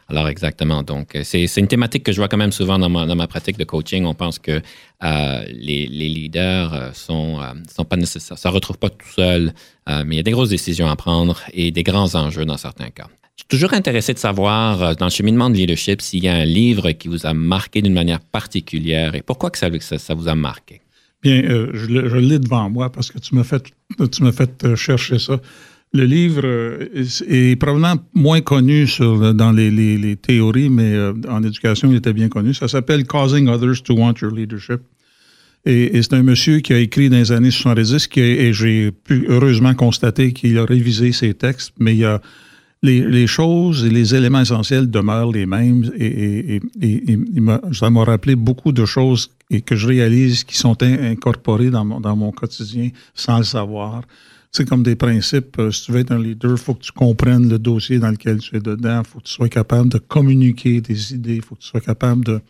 Alors, 0.08 0.28
exactement. 0.28 0.82
Donc, 0.82 1.16
euh, 1.16 1.22
c'est 1.24 1.56
une 1.56 1.68
thématique 1.68 2.04
que 2.04 2.12
je 2.12 2.18
vois 2.18 2.28
quand 2.28 2.36
même 2.36 2.52
souvent 2.52 2.78
dans 2.78 2.88
ma, 2.88 3.06
dans 3.06 3.16
ma 3.16 3.26
pratique 3.26 3.56
de 3.58 3.64
coaching. 3.64 4.04
On 4.04 4.14
pense 4.14 4.38
que 4.38 4.60
euh, 5.02 5.44
les, 5.48 5.86
les, 5.86 6.08
leaders 6.08 6.74
euh, 6.74 6.90
sont, 6.92 7.40
sont 7.74 7.84
pas 7.84 7.96
nécessaires, 7.96 8.38
ça 8.38 8.50
ne 8.50 8.54
retrouve 8.54 8.78
pas 8.78 8.90
tout 8.90 9.08
seul, 9.14 9.52
mais 9.86 10.14
il 10.14 10.16
y 10.16 10.20
a 10.20 10.22
des 10.22 10.30
grosses 10.30 10.50
décisions 10.50 10.88
à 10.88 10.96
prendre 10.96 11.40
et 11.52 11.70
des 11.70 11.82
grands 11.82 12.14
enjeux 12.14 12.44
dans 12.44 12.56
certains 12.56 12.90
cas. 12.90 13.08
Je 13.36 13.42
suis 13.42 13.48
toujours 13.48 13.74
intéressé 13.74 14.14
de 14.14 14.18
savoir, 14.18 14.94
dans 14.96 15.06
le 15.06 15.10
cheminement 15.10 15.50
de 15.50 15.56
leadership, 15.56 16.00
s'il 16.00 16.22
y 16.24 16.28
a 16.28 16.34
un 16.34 16.44
livre 16.44 16.92
qui 16.92 17.08
vous 17.08 17.26
a 17.26 17.34
marqué 17.34 17.82
d'une 17.82 17.92
manière 17.92 18.20
particulière 18.20 19.14
et 19.14 19.22
pourquoi 19.22 19.50
que 19.50 19.58
ça, 19.58 19.68
ça, 19.80 20.14
vous 20.14 20.28
a 20.28 20.34
marqué? 20.34 20.80
Bien, 21.22 21.42
je, 21.42 22.16
l'ai 22.16 22.38
devant 22.38 22.70
moi 22.70 22.90
parce 22.92 23.10
que 23.10 23.18
tu 23.18 23.34
m'as 23.34 23.44
fait, 23.44 23.64
tu 24.12 24.22
m'as 24.22 24.32
fait 24.32 24.74
chercher 24.76 25.18
ça. 25.18 25.40
Le 25.94 26.06
livre 26.06 26.42
euh, 26.44 26.88
est 27.28 27.54
probablement 27.54 27.94
moins 28.14 28.40
connu 28.40 28.84
dans 28.98 29.52
les, 29.52 30.16
théories, 30.16 30.68
mais 30.68 30.92
euh, 30.92 31.12
en 31.28 31.40
éducation, 31.44 31.88
il 31.88 31.98
était 31.98 32.12
bien 32.12 32.28
connu. 32.28 32.52
Ça 32.52 32.66
s'appelle 32.66 33.06
Causing 33.06 33.46
Others 33.46 33.84
to 33.84 33.94
Want 33.94 34.14
Your 34.20 34.32
Leadership. 34.32 34.80
Et, 35.64 36.02
c'est 36.02 36.14
un 36.14 36.24
monsieur 36.24 36.58
qui 36.58 36.72
a 36.72 36.78
écrit 36.78 37.08
dans 37.10 37.16
les 37.16 37.30
années 37.30 37.52
70, 37.52 38.08
qui 38.08 38.20
a, 38.20 38.24
et 38.24 38.52
j'ai 38.52 38.90
pu 38.90 39.26
heureusement 39.28 39.72
constater 39.74 40.32
qu'il 40.32 40.58
a 40.58 40.64
révisé 40.64 41.12
ses 41.12 41.32
textes, 41.32 41.72
mais 41.78 41.96
les, 42.82 43.26
choses 43.28 43.84
et 43.84 43.90
les 43.90 44.16
éléments 44.16 44.40
essentiels 44.40 44.90
demeurent 44.90 45.30
les 45.30 45.46
mêmes. 45.46 45.92
Et, 45.96 46.60
ça 47.72 47.88
m'a 47.88 48.02
rappelé 48.02 48.34
beaucoup 48.34 48.72
de 48.72 48.84
choses 48.84 49.30
et 49.48 49.60
que 49.60 49.76
je 49.76 49.86
réalise 49.86 50.42
qui 50.42 50.56
sont 50.56 50.82
incorporées 50.82 51.70
dans 51.70 51.84
mon 51.84 52.32
quotidien 52.32 52.90
sans 53.14 53.38
le 53.38 53.44
savoir 53.44 54.02
c'est 54.54 54.68
comme 54.68 54.84
des 54.84 54.94
principes. 54.94 55.58
Euh, 55.58 55.72
si 55.72 55.86
tu 55.86 55.92
veux 55.92 56.00
être 56.00 56.12
un 56.12 56.22
leader, 56.22 56.52
il 56.52 56.58
faut 56.58 56.74
que 56.74 56.84
tu 56.84 56.92
comprennes 56.92 57.48
le 57.48 57.58
dossier 57.58 57.98
dans 57.98 58.10
lequel 58.10 58.38
tu 58.38 58.56
es 58.56 58.60
dedans. 58.60 59.02
Il 59.04 59.08
faut 59.08 59.18
que 59.18 59.24
tu 59.24 59.32
sois 59.32 59.48
capable 59.48 59.88
de 59.88 59.98
communiquer 59.98 60.80
des 60.80 61.12
idées. 61.12 61.36
Il 61.36 61.42
faut 61.42 61.56
que 61.56 61.60
tu 61.60 61.68
sois 61.68 61.80
capable 61.80 62.40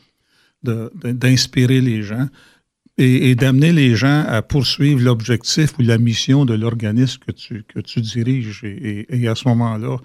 d'inspirer 0.63 1.81
les 1.81 2.03
gens 2.03 2.29
et, 2.99 3.35
d'amener 3.35 3.73
les 3.73 3.97
gens 3.97 4.23
à 4.29 4.43
poursuivre 4.43 5.01
l'objectif 5.01 5.79
ou 5.79 5.83
la 5.83 5.97
mission 5.97 6.45
de 6.45 6.53
l'organisme 6.55 7.21
que 7.27 7.33
tu, 7.81 8.01
diriges. 8.03 8.63
Et, 8.65 9.27
à 9.27 9.35
ce 9.35 9.49
moment-là, 9.49 9.97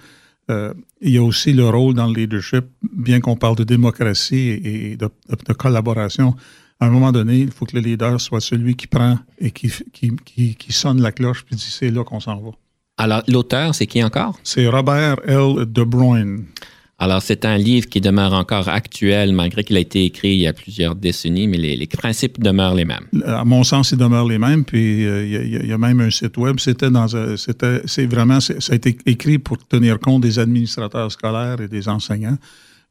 euh, 0.50 0.74
il 1.02 1.12
y 1.12 1.18
a 1.18 1.24
aussi 1.24 1.52
le 1.52 1.68
rôle 1.68 1.96
dans 1.96 2.08
le 2.08 2.14
leadership, 2.14 2.66
bien 2.82 3.20
qu'on 3.20 3.36
parle 3.36 3.58
de 3.58 3.66
démocratie 3.66 4.50
et 4.64 4.98
de 4.98 5.54
collaboration 5.54 6.36
à 6.80 6.86
un 6.86 6.90
moment 6.90 7.12
donné, 7.12 7.40
il 7.40 7.52
faut 7.52 7.66
que 7.66 7.76
le 7.76 7.82
leader 7.82 8.20
soit 8.22 8.42
celui 8.42 8.76
qui 8.76 8.88
prend 8.88 9.18
et 9.38 9.52
qui, 9.52 9.72
qui, 9.92 10.12
qui, 10.24 10.56
qui 10.56 10.72
sonne 10.72 11.02
la 11.02 11.12
cloche 11.12 11.44
puis 11.44 11.56
dit 11.56 11.68
c'est 11.70 11.92
là 11.92 12.04
qu'on 12.04 12.20
s'en 12.20 12.40
va. 12.40 12.52
Alors, 12.98 13.24
l'auteur, 13.28 13.76
c'est 13.76 13.88
qui 13.88 14.04
encore? 14.04 14.38
C'est 14.44 14.68
Robert 14.68 15.18
L. 15.26 15.66
De 15.66 15.84
Bruyne. 15.84 16.46
Alors, 17.02 17.22
c'est 17.22 17.46
un 17.46 17.58
livre 17.58 17.88
qui 17.88 18.02
demeure 18.02 18.34
encore 18.34 18.68
actuel, 18.68 19.32
malgré 19.32 19.64
qu'il 19.64 19.78
a 19.78 19.80
été 19.80 20.04
écrit 20.04 20.34
il 20.34 20.42
y 20.42 20.48
a 20.48 20.52
plusieurs 20.52 20.96
décennies, 20.96 21.48
mais 21.48 21.58
les, 21.58 21.78
les 21.78 21.88
principes 21.88 22.42
demeurent 22.42 22.76
les 22.76 22.84
mêmes. 22.84 23.08
À 23.26 23.46
mon 23.46 23.64
sens, 23.64 23.92
ils 23.92 23.98
demeurent 23.98 24.28
les 24.28 24.38
mêmes. 24.38 24.66
Puis, 24.66 25.06
euh, 25.06 25.26
il, 25.26 25.66
y 25.66 25.72
a, 25.72 25.78
même 25.78 26.02
un 26.02 26.12
site 26.12 26.38
web. 26.38 26.60
C'était 26.60 26.92
dans, 26.92 27.08
c'était, 27.38 27.82
c'est 27.86 28.06
vraiment, 28.06 28.42
ça 28.42 28.54
a 28.70 28.76
été 28.76 28.98
écrit 29.06 29.40
pour 29.40 29.66
tenir 29.66 29.98
compte 30.00 30.24
des 30.24 30.40
administrateurs 30.40 31.10
scolaires 31.10 31.62
et 31.62 31.70
des 31.70 31.88
enseignants. 31.88 32.38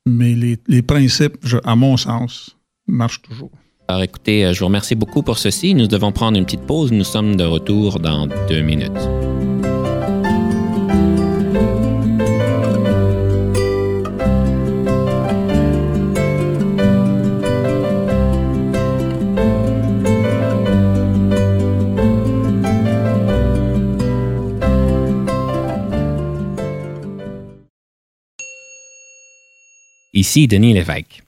Mais 0.07 0.35
les, 0.35 0.57
les 0.69 0.81
principes, 0.81 1.37
à 1.65 1.77
mon 1.77 1.99
sens, 1.99 2.57
marchent 2.87 3.21
toujours. 3.21 3.53
Alors 3.91 4.03
écoutez, 4.03 4.45
euh, 4.45 4.53
je 4.53 4.61
vous 4.61 4.67
remercie 4.67 4.95
beaucoup 4.95 5.23
pour 5.23 5.39
ceci. 5.39 5.75
Nous 5.75 5.87
devons 5.87 6.13
prendre 6.13 6.37
une 6.37 6.45
petite 6.45 6.67
pause. 6.67 6.93
Nous 6.93 7.05
sommes 7.05 7.37
de 7.37 7.45
retour 7.45 8.01
dans 8.01 8.27
deux 8.47 8.61
minutes. 8.61 8.93
Ici 30.13 30.47
Denis 30.47 30.75
Lévesque. 30.75 31.28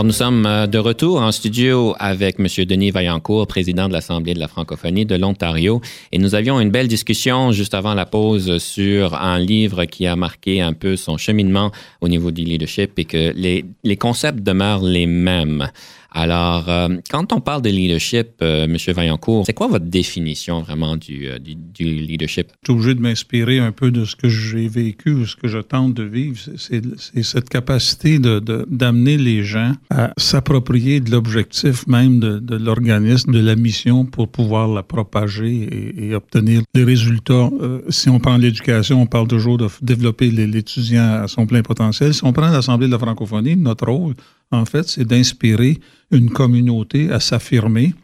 Alors, 0.00 0.06
nous 0.06 0.12
sommes 0.12 0.46
euh, 0.46 0.66
de 0.66 0.78
retour 0.78 1.20
en 1.20 1.30
studio 1.30 1.94
avec 1.98 2.36
M. 2.38 2.46
Denis 2.64 2.90
Vaillancourt, 2.90 3.46
président 3.46 3.86
de 3.86 3.92
l'Assemblée 3.92 4.32
de 4.32 4.40
la 4.40 4.48
francophonie 4.48 5.04
de 5.04 5.14
l'Ontario. 5.14 5.82
Et 6.10 6.16
nous 6.16 6.34
avions 6.34 6.58
une 6.58 6.70
belle 6.70 6.88
discussion 6.88 7.52
juste 7.52 7.74
avant 7.74 7.92
la 7.92 8.06
pause 8.06 8.56
sur 8.56 9.14
un 9.14 9.38
livre 9.38 9.84
qui 9.84 10.06
a 10.06 10.16
marqué 10.16 10.62
un 10.62 10.72
peu 10.72 10.96
son 10.96 11.18
cheminement 11.18 11.70
au 12.00 12.08
niveau 12.08 12.30
du 12.30 12.44
leadership 12.44 12.98
et 12.98 13.04
que 13.04 13.34
les, 13.36 13.66
les 13.84 13.96
concepts 13.98 14.42
demeurent 14.42 14.82
les 14.82 15.04
mêmes. 15.04 15.68
Alors, 16.12 16.68
euh, 16.68 16.88
quand 17.10 17.32
on 17.32 17.40
parle 17.40 17.62
de 17.62 17.70
leadership, 17.70 18.28
euh, 18.42 18.64
M. 18.64 18.76
Vaillancourt, 18.94 19.44
c'est 19.46 19.54
quoi 19.54 19.68
votre 19.68 19.84
définition 19.84 20.60
vraiment 20.60 20.96
du, 20.96 21.28
euh, 21.28 21.38
du, 21.38 21.84
leadership? 21.84 22.48
Je 22.62 22.66
suis 22.66 22.72
obligé 22.72 22.94
de 22.94 23.00
m'inspirer 23.00 23.58
un 23.58 23.72
peu 23.72 23.90
de 23.90 24.04
ce 24.04 24.16
que 24.16 24.28
j'ai 24.28 24.66
vécu 24.66 25.12
ou 25.12 25.26
ce 25.26 25.36
que 25.36 25.46
je 25.48 25.58
tente 25.58 25.94
de 25.94 26.02
vivre. 26.02 26.36
C'est 26.56 26.82
cette 27.22 27.48
capacité 27.48 28.18
d'amener 28.18 29.18
les 29.18 29.44
gens 29.44 29.72
à 29.90 30.12
s'approprier 30.16 31.00
de 31.00 31.10
l'objectif 31.10 31.86
même 31.86 32.20
de, 32.20 32.56
l'organisme, 32.56 33.32
de 33.32 33.40
la 33.40 33.56
mission 33.56 34.04
pour 34.04 34.28
pouvoir 34.28 34.68
la 34.68 34.82
propager 34.82 35.52
et, 35.52 36.08
et 36.08 36.14
obtenir 36.14 36.62
les 36.74 36.84
résultats. 36.84 37.50
Euh, 37.60 37.82
si 37.88 38.08
on 38.08 38.18
prend 38.18 38.36
l'éducation, 38.36 39.00
on 39.00 39.06
parle 39.06 39.28
toujours 39.28 39.58
de 39.58 39.68
développer 39.82 40.30
l'étudiant 40.30 41.22
à 41.22 41.28
son 41.28 41.46
plein 41.46 41.62
potentiel. 41.62 42.14
Si 42.14 42.24
on 42.24 42.32
prend 42.32 42.50
l'Assemblée 42.50 42.86
de 42.86 42.92
la 42.92 42.98
francophonie, 42.98 43.56
notre 43.56 43.86
rôle, 43.86 44.14
en 44.50 44.64
fait, 44.64 44.88
c'est 44.88 45.04
d'inspirer 45.04 45.78
une 46.10 46.30
communauté 46.30 47.10
à 47.10 47.20
s'affirmer, 47.20 47.94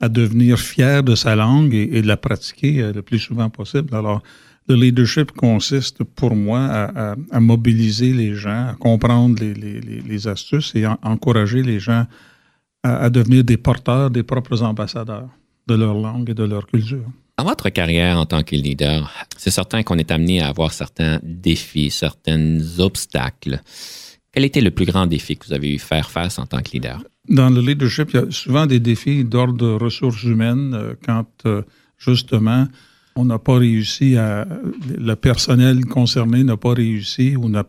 à 0.00 0.08
devenir 0.08 0.58
fier 0.58 1.02
de 1.02 1.14
sa 1.14 1.34
langue 1.34 1.74
et, 1.74 2.02
de 2.02 2.06
la 2.06 2.16
pratiquer 2.16 2.82
euh, 2.82 2.92
le 2.92 3.02
plus 3.02 3.18
souvent 3.18 3.50
possible. 3.50 3.94
Alors, 3.94 4.22
le 4.68 4.74
leadership 4.74 5.32
consiste 5.32 6.04
pour 6.04 6.36
moi 6.36 6.60
à, 6.60 7.40
mobiliser 7.40 8.12
les 8.12 8.34
gens, 8.34 8.68
à 8.68 8.74
comprendre 8.78 9.42
les 9.42 10.28
astuces 10.28 10.74
et 10.74 10.84
à 10.84 10.98
encourager 11.02 11.62
les 11.62 11.80
gens 11.80 12.04
à, 12.82 13.04
à, 13.04 13.08
devenir 13.08 13.44
des 13.44 13.56
porteurs, 13.56 14.10
des 14.10 14.22
propres 14.22 14.62
ambassadeurs 14.62 15.30
de 15.66 15.74
leur 15.74 15.94
langue 15.94 16.28
et 16.28 16.34
de 16.34 16.44
leur 16.44 16.66
culture. 16.66 17.06
Dans 17.38 17.44
votre 17.44 17.70
carrière 17.70 18.18
en 18.18 18.26
tant 18.26 18.42
que 18.42 18.56
leader, 18.56 19.10
c'est 19.36 19.50
certain 19.50 19.82
qu'on 19.82 19.96
est 19.96 20.10
amené 20.10 20.42
à 20.42 20.48
avoir 20.48 20.72
certains 20.72 21.20
défis, 21.22 21.90
certains 21.90 22.58
obstacles. 22.78 23.62
Quel 24.32 24.44
était 24.44 24.60
le 24.60 24.70
plus 24.70 24.84
grand 24.84 25.06
défi 25.06 25.36
que 25.36 25.46
vous 25.46 25.52
avez 25.52 25.74
eu 25.74 25.78
faire 25.78 26.10
face 26.10 26.38
en 26.38 26.46
tant 26.46 26.60
que 26.60 26.70
leader? 26.72 27.02
Dans 27.28 27.50
le 27.50 27.60
leadership, 27.60 28.10
il 28.12 28.16
y 28.16 28.22
a 28.22 28.30
souvent 28.30 28.66
des 28.66 28.80
défis 28.80 29.24
d'ordre 29.24 29.54
de 29.54 29.66
ressources 29.66 30.22
humaines 30.22 30.74
euh, 30.74 30.94
quand, 31.04 31.26
euh, 31.46 31.62
justement, 31.98 32.66
on 33.16 33.24
n'a 33.24 33.38
pas 33.38 33.58
réussi 33.58 34.16
à. 34.16 34.46
Le 34.96 35.14
personnel 35.14 35.84
concerné 35.86 36.44
n'a 36.44 36.56
pas 36.56 36.74
réussi 36.74 37.36
ou 37.36 37.48
n'a 37.48 37.64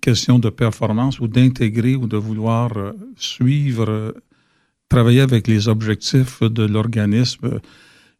question 0.00 0.38
de 0.38 0.50
performance 0.50 1.18
ou 1.18 1.28
d'intégrer 1.28 1.94
ou 1.96 2.06
de 2.06 2.18
vouloir 2.18 2.76
euh, 2.76 2.92
suivre, 3.16 4.14
travailler 4.88 5.22
avec 5.22 5.48
les 5.48 5.68
objectifs 5.68 6.42
de 6.42 6.64
l'organisme. 6.64 7.60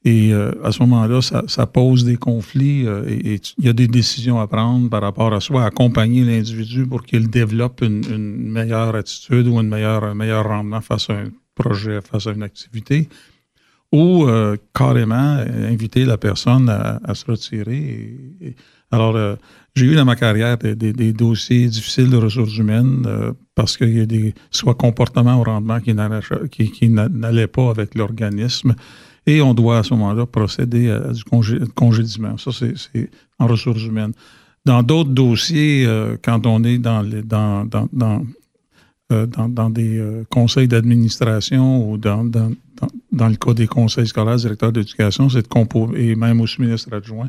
Et 0.07 0.35
à 0.35 0.71
ce 0.71 0.81
moment-là, 0.81 1.21
ça, 1.23 1.67
pose 1.67 2.05
des 2.05 2.17
conflits 2.17 2.87
et, 2.87 3.41
il 3.59 3.65
y 3.65 3.69
a 3.69 3.73
des 3.73 3.89
décisions 3.89 4.39
à 4.39 4.47
prendre 4.47 4.91
par 4.91 5.01
rapport 5.01 5.33
à 5.33 5.41
soi, 5.41 5.65
accompagner 5.65 6.25
l'individu 6.25 6.87
pour 6.87 7.05
qu'il 7.05 7.31
développe 7.31 7.81
une, 7.81 8.03
meilleure 8.51 8.95
attitude 8.95 9.47
ou 9.49 9.59
une 9.61 9.69
meilleure, 9.69 10.05
un 10.05 10.15
meilleur 10.15 10.47
rendement 10.47 10.83
face 10.83 11.09
à 11.09 11.15
un 11.15 11.31
projet, 11.55 12.01
face 12.03 12.27
à 12.27 12.33
une 12.33 12.43
activité 12.43 13.09
ou 13.95 14.27
euh, 14.27 14.57
carrément 14.75 15.37
euh, 15.39 15.71
inviter 15.71 16.05
la 16.05 16.19
personne 16.19 16.69
à, 16.69 17.15
se 17.15 17.25
retirer. 17.27 18.17
alors, 18.91 19.15
euh, 19.15 19.37
j'ai 19.77 19.87
eu 19.87 19.95
dans 19.95 20.05
ma 20.05 20.17
carrière 20.17 20.59
des, 20.59 21.13
dossiers 21.13 21.69
difficiles 21.69 22.11
de 22.11 22.17
ressources 22.17 22.57
humaines 22.57 23.07
parce 23.55 23.77
qu'il 23.77 23.97
y 23.97 24.01
a 24.01 24.07
des 24.07 24.35
soit 24.51 24.75
comportements 24.75 25.41
au 25.41 25.45
rendement 25.45 25.81
qui 25.81 25.95
n'allaient 25.95 27.47
pas 27.47 27.71
avec 27.71 27.95
l'organisme 27.95 28.75
et 29.27 29.41
on 29.41 29.55
doit 29.55 29.79
à 29.79 29.83
ce 29.83 29.95
moment-là 29.95 30.27
procéder 30.27 30.91
à, 30.91 31.13
du 31.13 31.25
congédiement. 31.75 32.37
Ça, 32.39 32.51
c'est 32.53 33.11
en 33.39 33.47
ressources 33.47 33.83
humaines. 33.83 34.13
Dans 34.65 34.83
d'autres 34.83 35.11
dossiers, 35.11 35.87
quand 36.23 36.47
on 36.47 36.65
est 36.65 36.79
dans, 36.79 37.03
les, 37.03 37.23
dans, 37.23 37.67
dans, 37.67 37.89
dans 37.93 38.23
euh, 39.13 39.27
dans, 39.27 39.69
des 39.69 39.99
euh, 39.99 40.25
conseils 40.31 40.67
d'administration 40.67 41.91
ou 41.91 41.99
dans, 41.99 42.25
dans, 42.25 43.29
le 43.29 43.37
cas 43.37 43.53
des 43.53 43.67
conseils 43.67 44.07
scolaires, 44.07 44.37
directeurs 44.37 44.73
d'éducation, 44.73 45.29
c'est 45.29 45.47
et 45.95 46.15
même 46.15 46.41
au 46.41 46.47
sous-ministre 46.47 46.91
adjoint, 46.95 47.29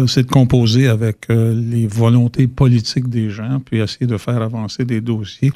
euh, 0.00 0.08
c'est 0.08 0.24
de 0.24 0.30
composer 0.30 0.88
avec 0.88 1.28
les 1.28 1.86
volontés 1.86 2.48
politiques 2.48 3.08
des 3.08 3.30
gens, 3.30 3.60
puis 3.64 3.78
essayer 3.78 4.06
de 4.06 4.16
faire 4.16 4.42
avancer 4.42 4.84
des 4.84 5.00
dossiers. 5.00 5.52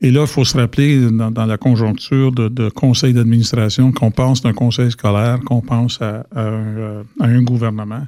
Et 0.00 0.10
là, 0.10 0.20
il 0.22 0.26
faut 0.26 0.44
se 0.44 0.56
rappeler, 0.56 1.10
dans, 1.10 1.46
la 1.46 1.58
conjoncture 1.58 2.30
de, 2.32 2.68
conseil 2.68 3.12
d'administration, 3.12 3.90
qu'on 3.90 4.12
pense 4.12 4.42
d'un 4.42 4.52
conseil 4.52 4.92
scolaire, 4.92 5.40
qu'on 5.40 5.60
pense 5.60 6.00
à, 6.00 6.24
un, 6.34 7.02
à, 7.20 7.24
un, 7.24 7.42
gouvernement. 7.42 8.06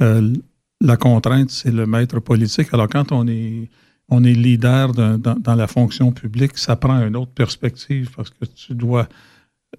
la 0.00 0.96
contrainte, 0.96 1.50
c'est 1.50 1.70
le 1.70 1.86
maître 1.86 2.18
politique. 2.18 2.68
Alors, 2.72 2.88
quand 2.88 3.12
on 3.12 3.28
est 3.28 3.68
on 4.10 4.24
est 4.24 4.32
leader 4.32 4.92
dans, 4.92 5.54
la 5.54 5.66
fonction 5.66 6.10
publique, 6.12 6.58
ça 6.58 6.76
prend 6.76 7.06
une 7.06 7.16
autre 7.16 7.30
perspective 7.30 8.10
parce 8.14 8.30
que 8.30 8.44
tu 8.44 8.74
dois, 8.74 9.08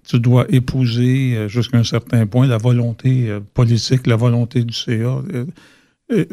tu 0.04 0.18
dois 0.18 0.46
épouser 0.48 1.36
euh, 1.36 1.48
jusqu'à 1.48 1.76
un 1.76 1.84
certain 1.84 2.26
point 2.26 2.46
la 2.46 2.56
volonté 2.56 3.28
euh, 3.28 3.40
politique, 3.40 4.06
la 4.06 4.16
volonté 4.16 4.64
du 4.64 4.72
CA. 4.72 5.22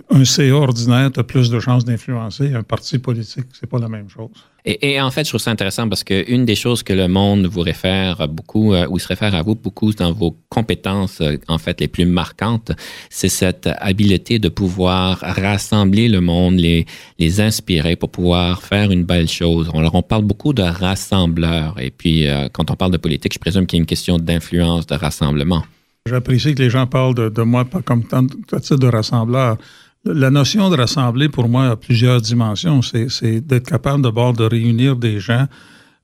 Un 0.09 0.25
CA 0.25 0.53
ordinaire, 0.53 1.11
tu 1.11 1.19
as 1.19 1.23
plus 1.23 1.49
de 1.49 1.59
chances 1.59 1.85
d'influencer. 1.85 2.53
Un 2.53 2.63
parti 2.63 2.99
politique, 2.99 3.45
c'est 3.53 3.69
pas 3.69 3.79
la 3.79 3.89
même 3.89 4.09
chose. 4.09 4.29
Et, 4.65 4.99
en 4.99 5.09
fait, 5.09 5.23
je 5.23 5.29
trouve 5.29 5.41
ça 5.41 5.51
intéressant 5.51 5.87
parce 5.87 6.03
qu'une 6.03 6.45
des 6.45 6.55
choses 6.55 6.83
que 6.83 6.91
le 6.91 7.07
monde 7.07 7.45
vous 7.45 7.61
réfère 7.61 8.27
beaucoup, 8.27 8.73
euh, 8.73 8.87
ou 8.89 8.99
se 8.99 9.07
réfère 9.07 9.33
à 9.33 9.41
vous 9.41 9.55
beaucoup 9.55 9.93
dans 9.93 10.11
vos 10.11 10.37
compétences, 10.49 11.21
euh, 11.21 11.37
en 11.47 11.57
fait, 11.57 11.79
les 11.79 11.87
plus 11.87 12.05
marquantes, 12.05 12.73
c'est 13.09 13.29
cette 13.29 13.69
habileté 13.79 14.37
de 14.37 14.49
pouvoir 14.49 15.19
rassembler 15.21 16.09
le 16.09 16.19
monde, 16.19 16.55
les, 16.55 16.85
les 17.19 17.39
inspirer 17.39 17.95
pour 17.95 18.11
pouvoir 18.11 18.61
faire 18.61 18.91
une 18.91 19.05
belle 19.05 19.29
chose. 19.29 19.71
Alors, 19.73 19.95
on 19.95 20.03
parle 20.03 20.25
beaucoup 20.25 20.53
de 20.53 20.63
rassembleurs. 20.63 21.79
Et 21.79 21.89
puis, 21.89 22.27
euh, 22.27 22.49
quand 22.51 22.69
on 22.69 22.75
parle 22.75 22.91
de 22.91 22.97
politique, 22.97 23.33
je 23.33 23.39
présume 23.39 23.65
qu'il 23.65 23.77
y 23.77 23.79
a 23.79 23.83
une 23.83 23.87
question 23.87 24.17
d'influence, 24.17 24.85
de 24.87 24.95
rassemblement. 24.95 25.63
J'apprécie 26.09 26.55
que 26.55 26.61
les 26.61 26.69
gens 26.69 26.87
parlent 26.87 27.15
de, 27.15 27.41
moi 27.41 27.65
comme 27.85 28.03
tant 28.03 28.23
de 28.23 28.87
rassembleur. 28.87 29.57
La 30.05 30.29
notion 30.29 30.69
de 30.69 30.77
rassembler, 30.77 31.29
pour 31.29 31.49
moi, 31.49 31.67
a 31.67 31.75
plusieurs 31.75 32.21
dimensions. 32.21 32.81
C'est 32.81 33.41
d'être 33.41 33.67
capable 33.67 34.01
d'abord 34.01 34.33
de 34.33 34.43
réunir 34.43 34.95
des 34.95 35.19
gens 35.19 35.47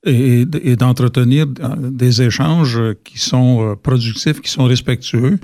et, 0.04 0.44
d'entretenir 0.76 1.46
des 1.46 2.22
échanges 2.22 2.80
qui 3.04 3.18
sont 3.18 3.72
euh, 3.72 3.74
productifs, 3.74 4.40
qui 4.40 4.50
sont 4.50 4.64
respectueux 4.64 5.38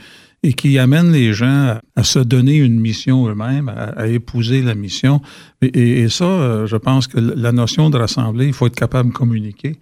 et 0.44 0.54
qui 0.54 0.78
amènent 0.78 1.12
les 1.12 1.32
gens 1.32 1.78
à, 1.94 2.04
se 2.04 2.18
donner 2.18 2.56
une 2.56 2.80
mission 2.80 3.28
eux-mêmes, 3.28 3.68
à, 3.68 4.06
épouser 4.08 4.62
la 4.62 4.74
mission. 4.74 5.20
Et, 5.62 6.08
ça, 6.08 6.24
euh, 6.24 6.66
je 6.66 6.76
pense 6.76 7.06
que 7.06 7.18
la 7.18 7.52
notion 7.52 7.90
de 7.90 7.98
rassembler, 7.98 8.46
il 8.46 8.52
faut 8.52 8.66
être 8.66 8.74
capable 8.74 9.10
de 9.10 9.14
communiquer. 9.14 9.78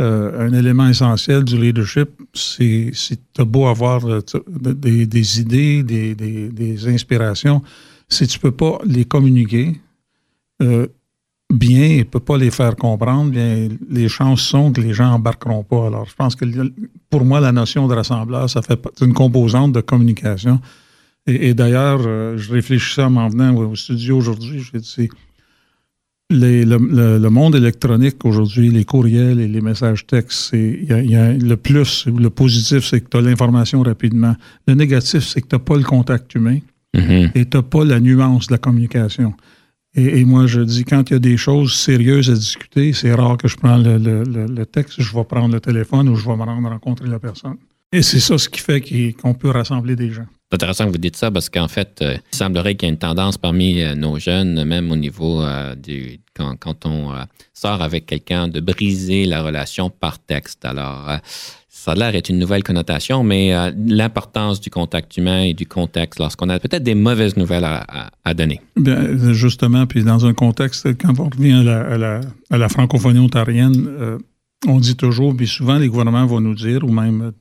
Euh, 0.00 0.48
un 0.48 0.52
élément 0.52 0.88
essentiel 0.88 1.44
du 1.44 1.56
leadership, 1.56 2.08
c'est 2.32 2.90
de 3.38 3.44
beau 3.44 3.66
avoir 3.66 4.04
euh, 4.08 4.20
des, 4.48 5.40
idées, 5.40 5.84
des, 5.84 6.16
des, 6.16 6.88
inspirations. 6.88 7.62
Si 8.08 8.26
tu 8.26 8.40
peux 8.40 8.50
pas 8.50 8.78
les 8.84 9.04
communiquer 9.04 9.80
euh, 10.62 10.88
bien 11.48 11.84
et 11.84 12.04
peux 12.04 12.18
pas 12.18 12.36
les 12.36 12.50
faire 12.50 12.74
comprendre, 12.74 13.30
bien, 13.30 13.68
les 13.88 14.08
chances 14.08 14.40
sont 14.40 14.72
que 14.72 14.80
les 14.80 14.92
gens 14.92 15.10
n'embarqueront 15.10 15.62
pas. 15.62 15.86
Alors, 15.86 16.06
je 16.06 16.14
pense 16.16 16.34
que 16.34 16.44
pour 17.08 17.24
moi, 17.24 17.38
la 17.38 17.52
notion 17.52 17.86
de 17.86 17.94
rassembleur, 17.94 18.50
ça 18.50 18.62
fait 18.62 18.80
une 19.00 19.14
composante 19.14 19.70
de 19.72 19.80
communication. 19.80 20.60
Et, 21.28 21.54
d'ailleurs, 21.54 22.00
je 22.36 22.52
réfléchissais 22.52 23.04
en 23.04 23.10
m'en 23.10 23.28
venant 23.28 23.54
au 23.54 23.76
studio 23.76 24.18
aujourd'hui, 24.18 24.58
je 24.58 24.76
dit, 24.76 25.08
le, 26.34 27.28
monde 27.28 27.54
électronique 27.54 28.24
aujourd'hui, 28.24 28.70
les 28.70 28.84
courriels 28.84 29.40
et 29.40 29.48
les 29.48 29.60
messages 29.60 30.06
textes, 30.06 30.52
y 30.52 31.14
a, 31.14 31.32
le 31.32 31.56
plus, 31.56 32.06
le 32.06 32.30
positif, 32.30 32.84
c'est 32.84 33.00
que 33.00 33.08
tu 33.08 33.16
as 33.16 33.20
l'information 33.20 33.82
rapidement. 33.82 34.34
Le 34.66 34.74
négatif, 34.74 35.20
c'est 35.20 35.40
que 35.40 35.48
tu 35.48 35.54
n'as 35.54 35.60
pas 35.60 35.76
le 35.76 35.84
contact 35.84 36.34
humain 36.34 36.58
mm-hmm. 36.94 37.30
et 37.34 37.46
tu 37.46 37.56
n'as 37.56 37.62
pas 37.62 37.84
la 37.84 38.00
nuance 38.00 38.48
de 38.48 38.52
la 38.52 38.58
communication. 38.58 39.34
Et, 39.96 40.24
moi, 40.24 40.46
je 40.46 40.60
dis, 40.60 40.84
quand 40.84 41.08
il 41.10 41.12
y 41.12 41.16
a 41.16 41.20
des 41.20 41.36
choses 41.36 41.72
sérieuses 41.72 42.28
à 42.28 42.34
discuter, 42.34 42.92
c'est 42.92 43.14
rare 43.14 43.36
que 43.36 43.46
je 43.46 43.56
prends 43.56 43.78
le, 43.78 44.64
texte, 44.64 45.00
je 45.00 45.14
vais 45.16 45.24
prendre 45.24 45.54
le 45.54 45.60
téléphone 45.60 46.08
ou 46.08 46.16
je 46.16 46.26
vais 46.26 46.36
me 46.36 46.42
rendre 46.42 46.68
rencontrer 46.68 47.06
la 47.06 47.20
personne. 47.20 47.56
Et 47.92 48.02
c'est 48.02 48.18
ça 48.18 48.36
ce 48.36 48.48
qui 48.48 48.60
fait 48.60 48.80
qu'on 49.12 49.34
peut 49.34 49.50
rassembler 49.50 49.94
des 49.94 50.10
gens. 50.10 50.26
C'est 50.50 50.56
intéressant 50.56 50.86
que 50.86 50.90
vous 50.90 50.98
dites 50.98 51.16
ça 51.16 51.30
parce 51.30 51.48
qu'en 51.48 51.68
fait, 51.68 52.00
euh, 52.02 52.16
il 52.32 52.36
semblerait 52.36 52.74
qu'il 52.76 52.86
y 52.86 52.90
ait 52.90 52.92
une 52.92 52.98
tendance 52.98 53.38
parmi 53.38 53.82
euh, 53.82 53.94
nos 53.94 54.18
jeunes, 54.18 54.64
même 54.64 54.92
au 54.92 54.96
niveau 54.96 55.42
euh, 55.42 55.74
du 55.74 56.20
quand, 56.36 56.84
on 56.84 57.12
sort 57.52 57.80
avec 57.80 58.06
quelqu'un, 58.06 58.48
de 58.48 58.58
briser 58.58 59.24
la 59.24 59.42
relation 59.42 59.88
par 59.88 60.18
texte. 60.18 60.64
Alors, 60.64 61.08
ça 61.68 61.92
a 61.92 61.94
l'air 61.94 62.16
être 62.16 62.28
une 62.28 62.40
nouvelle 62.40 62.64
connotation, 62.64 63.22
mais 63.22 63.52
l'importance 63.86 64.60
du 64.60 64.68
contact 64.68 65.16
humain 65.16 65.42
et 65.42 65.54
du 65.54 65.64
contexte 65.64 66.18
lorsqu'on 66.18 66.48
a 66.48 66.58
peut-être 66.58 66.82
des 66.82 66.96
mauvaises 66.96 67.36
nouvelles 67.36 67.62
à, 67.62 68.34
donner. 68.34 68.60
Bien, 68.76 69.32
justement, 69.32 69.86
puis 69.86 70.02
dans 70.02 70.26
un 70.26 70.34
contexte, 70.34 70.98
quand 70.98 71.20
on 71.20 71.28
revient 71.28 71.68
à 71.68 71.96
la, 71.96 72.20
à 72.50 72.58
la 72.58 72.68
francophonie 72.68 73.20
ontarienne, 73.20 74.18
on 74.66 74.78
dit 74.78 74.96
toujours, 74.96 75.36
puis 75.36 75.46
souvent 75.46 75.78
les 75.78 75.88
gouvernements 75.88 76.26
vont 76.26 76.40
nous 76.40 76.54
dire, 76.54 76.84
ou 76.84 76.92
même, 76.92 77.32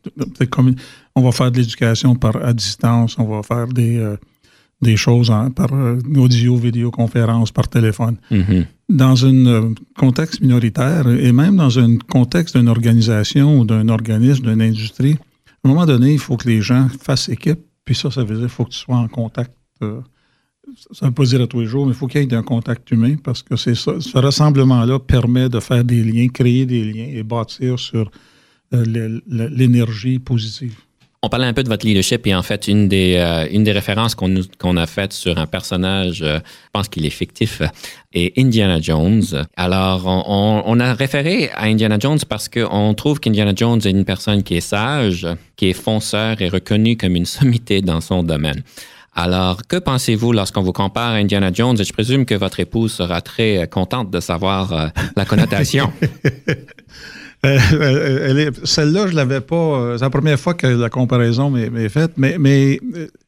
comme 0.49 0.75
on 1.15 1.21
va 1.21 1.31
faire 1.31 1.51
de 1.51 1.57
l'éducation 1.57 2.15
par 2.15 2.35
à 2.37 2.53
distance, 2.53 3.17
on 3.17 3.25
va 3.25 3.43
faire 3.43 3.67
des, 3.67 3.97
euh, 3.97 4.17
des 4.81 4.97
choses 4.97 5.31
par 5.55 5.73
euh, 5.73 5.99
audio, 6.15 6.55
vidéoconférence, 6.55 7.51
par 7.51 7.67
téléphone. 7.67 8.17
Mm-hmm. 8.31 8.65
Dans 8.89 9.25
un 9.25 9.45
euh, 9.45 9.73
contexte 9.97 10.41
minoritaire 10.41 11.07
et 11.07 11.31
même 11.31 11.57
dans 11.57 11.79
un 11.79 11.97
contexte 11.97 12.57
d'une 12.57 12.69
organisation 12.69 13.59
ou 13.59 13.65
d'un 13.65 13.89
organisme, 13.89 14.43
d'une 14.43 14.61
industrie, 14.61 15.17
à 15.63 15.67
un 15.67 15.69
moment 15.69 15.85
donné, 15.85 16.13
il 16.13 16.19
faut 16.19 16.37
que 16.37 16.47
les 16.47 16.61
gens 16.61 16.87
fassent 17.01 17.29
équipe, 17.29 17.59
puis 17.85 17.95
ça, 17.95 18.11
ça 18.11 18.23
veut 18.23 18.35
dire 18.35 18.45
qu'il 18.45 18.49
faut 18.49 18.65
que 18.65 18.71
tu 18.71 18.79
sois 18.79 18.97
en 18.97 19.07
contact 19.07 19.51
ça 20.91 21.05
ne 21.05 21.09
veut 21.09 21.13
pas 21.13 21.25
dire 21.25 21.41
à 21.41 21.47
tous 21.47 21.59
les 21.59 21.65
jours, 21.65 21.85
mais 21.85 21.91
il 21.91 21.95
faut 21.95 22.07
qu'il 22.07 22.21
y 22.21 22.25
ait 22.25 22.33
un 22.35 22.43
contact 22.43 22.89
humain 22.91 23.15
parce 23.21 23.43
que 23.43 23.55
c'est. 23.55 23.75
Ce 23.75 24.17
rassemblement-là 24.17 24.99
permet 24.99 25.49
de 25.49 25.59
faire 25.59 25.83
des 25.83 26.03
liens, 26.03 26.27
créer 26.29 26.65
des 26.65 26.83
liens 26.83 27.07
et 27.13 27.23
bâtir 27.23 27.79
sur 27.79 28.09
euh, 28.73 29.19
l'énergie 29.27 30.19
positive. 30.19 30.75
On 31.25 31.29
parlait 31.29 31.45
un 31.47 31.53
peu 31.53 31.63
de 31.63 31.69
votre 31.69 31.85
leadership 31.85 32.27
et 32.27 32.35
en 32.35 32.43
fait, 32.43 32.67
une 32.67 32.89
des, 32.89 33.15
euh, 33.15 33.47
une 33.49 33.63
des 33.63 33.71
références 33.71 34.13
qu'on 34.13 34.41
qu'on 34.59 34.75
a 34.75 34.85
faites 34.85 35.13
sur 35.13 35.37
un 35.37 35.45
personnage, 35.45 36.21
euh, 36.21 36.39
je 36.39 36.69
pense 36.73 36.89
qu'il 36.89 37.05
est 37.05 37.09
fictif, 37.09 37.61
est 38.13 38.37
Indiana 38.37 38.81
Jones. 38.81 39.45
Alors, 39.55 40.05
on, 40.05 40.63
on 40.65 40.79
a 40.81 40.93
référé 40.93 41.49
à 41.55 41.65
Indiana 41.65 41.97
Jones 41.97 42.19
parce 42.27 42.49
qu'on 42.49 42.93
trouve 42.93 43.21
qu'Indiana 43.21 43.53
Jones 43.55 43.79
est 43.85 43.91
une 43.91 44.03
personne 44.05 44.43
qui 44.43 44.55
est 44.55 44.61
sage, 44.61 45.25
qui 45.55 45.69
est 45.69 45.73
fonceur 45.73 46.41
et 46.41 46.49
reconnue 46.49 46.97
comme 46.97 47.15
une 47.15 47.25
sommité 47.25 47.81
dans 47.81 48.01
son 48.01 48.23
domaine. 48.23 48.61
Alors, 49.15 49.61
que 49.67 49.77
pensez-vous 49.77 50.33
lorsqu'on 50.33 50.63
vous 50.63 50.71
compare 50.71 51.11
à 51.11 51.15
Indiana 51.15 51.51
Jones? 51.53 51.77
Et 51.79 51.83
je 51.83 51.93
présume 51.93 52.25
que 52.25 52.33
votre 52.33 52.59
épouse 52.59 52.93
sera 52.93 53.21
très 53.21 53.59
euh, 53.59 53.65
contente 53.67 54.09
de 54.09 54.19
savoir 54.19 54.73
euh, 54.73 54.87
la 55.15 55.25
connotation. 55.25 55.91
Euh, 57.45 58.51
celle-là, 58.63 59.07
je 59.07 59.15
l'avais 59.15 59.41
pas. 59.41 59.97
c'est 59.97 60.05
la 60.05 60.09
première 60.09 60.39
fois 60.39 60.53
que 60.53 60.65
la 60.65 60.89
comparaison 60.89 61.49
m'est 61.49 61.89
faite, 61.89 62.13
mais, 62.15 62.79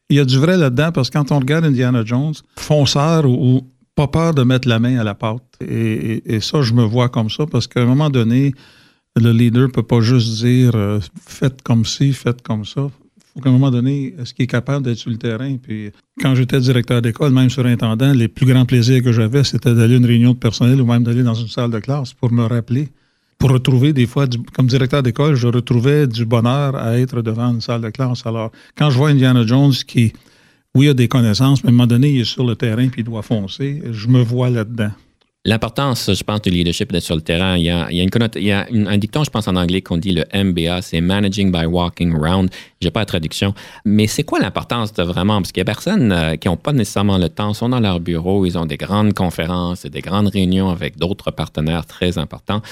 il 0.09 0.15
y 0.15 0.21
a 0.21 0.23
du 0.23 0.37
vrai 0.37 0.55
là-dedans 0.55 0.93
parce 0.93 1.09
que 1.09 1.17
quand 1.17 1.33
on 1.33 1.39
regarde 1.39 1.65
Indiana 1.65 2.01
Jones, 2.05 2.33
fonceur 2.55 3.25
ou, 3.25 3.67
pas 3.93 4.07
peur 4.07 4.33
de 4.33 4.43
mettre 4.43 4.69
la 4.69 4.79
main 4.79 4.99
à 4.99 5.03
la 5.03 5.15
pâte. 5.15 5.43
Et, 5.59 6.39
ça, 6.39 6.61
je 6.61 6.71
me 6.71 6.85
vois 6.85 7.09
comme 7.09 7.29
ça 7.29 7.45
parce 7.45 7.67
qu'à 7.67 7.81
un 7.81 7.85
moment 7.85 8.09
donné, 8.09 8.53
le 9.17 9.33
leader 9.33 9.63
ne 9.63 9.67
peut 9.67 9.83
pas 9.83 9.99
juste 9.99 10.41
dire 10.45 10.71
faites 11.27 11.61
comme 11.61 11.83
ci, 11.83 12.13
faites 12.13 12.41
comme 12.41 12.63
ça 12.63 12.87
faut 13.35 13.41
qu'à 13.41 13.49
un 13.49 13.53
moment 13.53 13.69
donné, 13.69 14.15
est-ce 14.17 14.33
qu'il 14.33 14.43
est 14.43 14.47
capable 14.47 14.85
d'être 14.85 14.97
sur 14.97 15.11
le 15.11 15.17
terrain? 15.17 15.57
Puis 15.57 15.91
quand 16.21 16.33
j'étais 16.35 16.59
directeur 16.59 17.01
d'école, 17.01 17.33
même 17.33 17.49
surintendant, 17.49 18.13
les 18.13 18.29
plus 18.29 18.45
grands 18.45 18.65
plaisirs 18.65 19.03
que 19.03 19.11
j'avais, 19.11 19.43
c'était 19.43 19.75
d'aller 19.75 19.95
à 19.95 19.97
une 19.97 20.05
réunion 20.05 20.33
de 20.33 20.37
personnel 20.37 20.81
ou 20.81 20.85
même 20.85 21.03
d'aller 21.03 21.23
dans 21.23 21.33
une 21.33 21.49
salle 21.49 21.71
de 21.71 21.79
classe 21.79 22.13
pour 22.13 22.31
me 22.31 22.45
rappeler 22.45 22.89
pour 23.37 23.51
retrouver 23.51 23.93
des 23.93 24.05
fois, 24.05 24.27
comme 24.53 24.67
directeur 24.67 25.03
d'école, 25.03 25.35
je 25.35 25.47
retrouvais 25.47 26.07
du 26.07 26.25
bonheur 26.25 26.75
à 26.75 26.97
être 26.97 27.21
devant 27.21 27.53
une 27.53 27.61
salle 27.61 27.81
de 27.81 27.89
classe. 27.89 28.25
Alors, 28.25 28.51
quand 28.77 28.89
je 28.89 28.97
vois 28.97 29.09
Indiana 29.09 29.45
Jones 29.45 29.73
qui, 29.85 30.13
oui, 30.73 30.89
a 30.89 30.93
des 30.93 31.07
connaissances, 31.07 31.63
mais 31.63 31.69
à 31.69 31.71
un 31.71 31.73
moment 31.73 31.87
donné, 31.87 32.09
il 32.11 32.21
est 32.21 32.25
sur 32.25 32.45
le 32.45 32.55
terrain 32.55 32.87
puis 32.87 33.01
il 33.01 33.03
doit 33.03 33.21
foncer, 33.21 33.83
je 33.91 34.07
me 34.07 34.21
vois 34.21 34.49
là-dedans. 34.49 34.91
L'importance, 35.47 36.11
je 36.11 36.23
pense, 36.23 36.41
du 36.41 36.49
leadership 36.49 36.91
d'être 36.91 37.03
sur 37.03 37.15
le 37.15 37.21
terrain. 37.21 37.55
Il 37.55 37.63
y 37.63 37.69
a, 37.69 37.87
il 37.91 37.97
y 37.97 38.01
a, 38.01 38.03
une, 38.03 38.29
il 38.35 38.43
y 38.43 38.51
a 38.51 38.65
un 38.71 38.97
dicton, 38.97 39.23
je 39.23 39.29
pense, 39.29 39.47
en 39.47 39.55
anglais 39.55 39.81
qu'on 39.81 39.97
dit 39.97 40.11
le 40.11 40.25
MBA, 40.33 40.81
c'est 40.81 41.01
Managing 41.01 41.51
by 41.51 41.65
Walking 41.67 42.15
Around. 42.15 42.49
J'ai 42.81 42.89
pas 42.89 43.01
la 43.01 43.05
traduction. 43.05 43.53
Mais 43.85 44.07
c'est 44.07 44.23
quoi 44.23 44.39
l'importance 44.39 44.91
de 44.93 45.03
vraiment, 45.03 45.35
parce 45.37 45.51
qu'il 45.51 45.61
y 45.61 45.61
a 45.61 45.65
personnes 45.65 46.11
euh, 46.11 46.35
qui 46.35 46.47
n'ont 46.47 46.57
pas 46.57 46.73
nécessairement 46.73 47.19
le 47.19 47.29
temps, 47.29 47.53
sont 47.53 47.69
dans 47.69 47.79
leur 47.79 47.99
bureau, 47.99 48.47
ils 48.47 48.57
ont 48.57 48.65
des 48.65 48.77
grandes 48.77 49.13
conférences, 49.13 49.85
des 49.85 50.01
grandes 50.01 50.29
réunions 50.29 50.69
avec 50.69 50.97
d'autres 50.97 51.29
partenaires 51.29 51.85
très 51.85 52.17
importants 52.17 52.63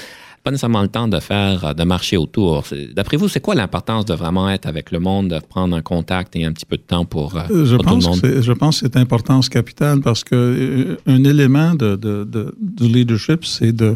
pas 0.43 0.51
nécessairement 0.51 0.81
le 0.81 0.89
temps 0.89 1.07
de 1.07 1.19
faire, 1.19 1.63
euh, 1.63 1.73
de 1.73 1.83
marcher 1.83 2.17
autour. 2.17 2.65
D'après 2.93 3.17
vous, 3.17 3.29
c'est 3.29 3.39
quoi 3.39 3.55
l'importance 3.55 4.05
de 4.05 4.13
vraiment 4.13 4.49
être 4.49 4.65
avec 4.65 4.91
le 4.91 4.99
monde, 4.99 5.29
de 5.29 5.39
prendre 5.39 5.75
un 5.75 5.81
contact 5.81 6.35
et 6.35 6.43
un 6.43 6.51
petit 6.51 6.65
peu 6.65 6.77
de 6.77 6.81
temps 6.81 7.05
pour, 7.05 7.37
euh, 7.37 7.65
je 7.65 7.77
pense 7.77 8.03
tout 8.03 8.09
le 8.21 8.29
monde? 8.31 8.41
Je 8.41 8.51
pense 8.51 8.81
que 8.81 8.87
c'est 8.87 8.97
importance 8.97 9.47
capitale 9.47 10.01
parce 10.01 10.23
que 10.23 10.35
euh, 10.35 10.97
un 11.07 11.23
élément 11.23 11.75
de, 11.75 11.95
de, 11.95 12.25
de 12.25 12.53
du 12.59 12.87
leadership, 12.87 13.45
c'est 13.45 13.71
de, 13.71 13.95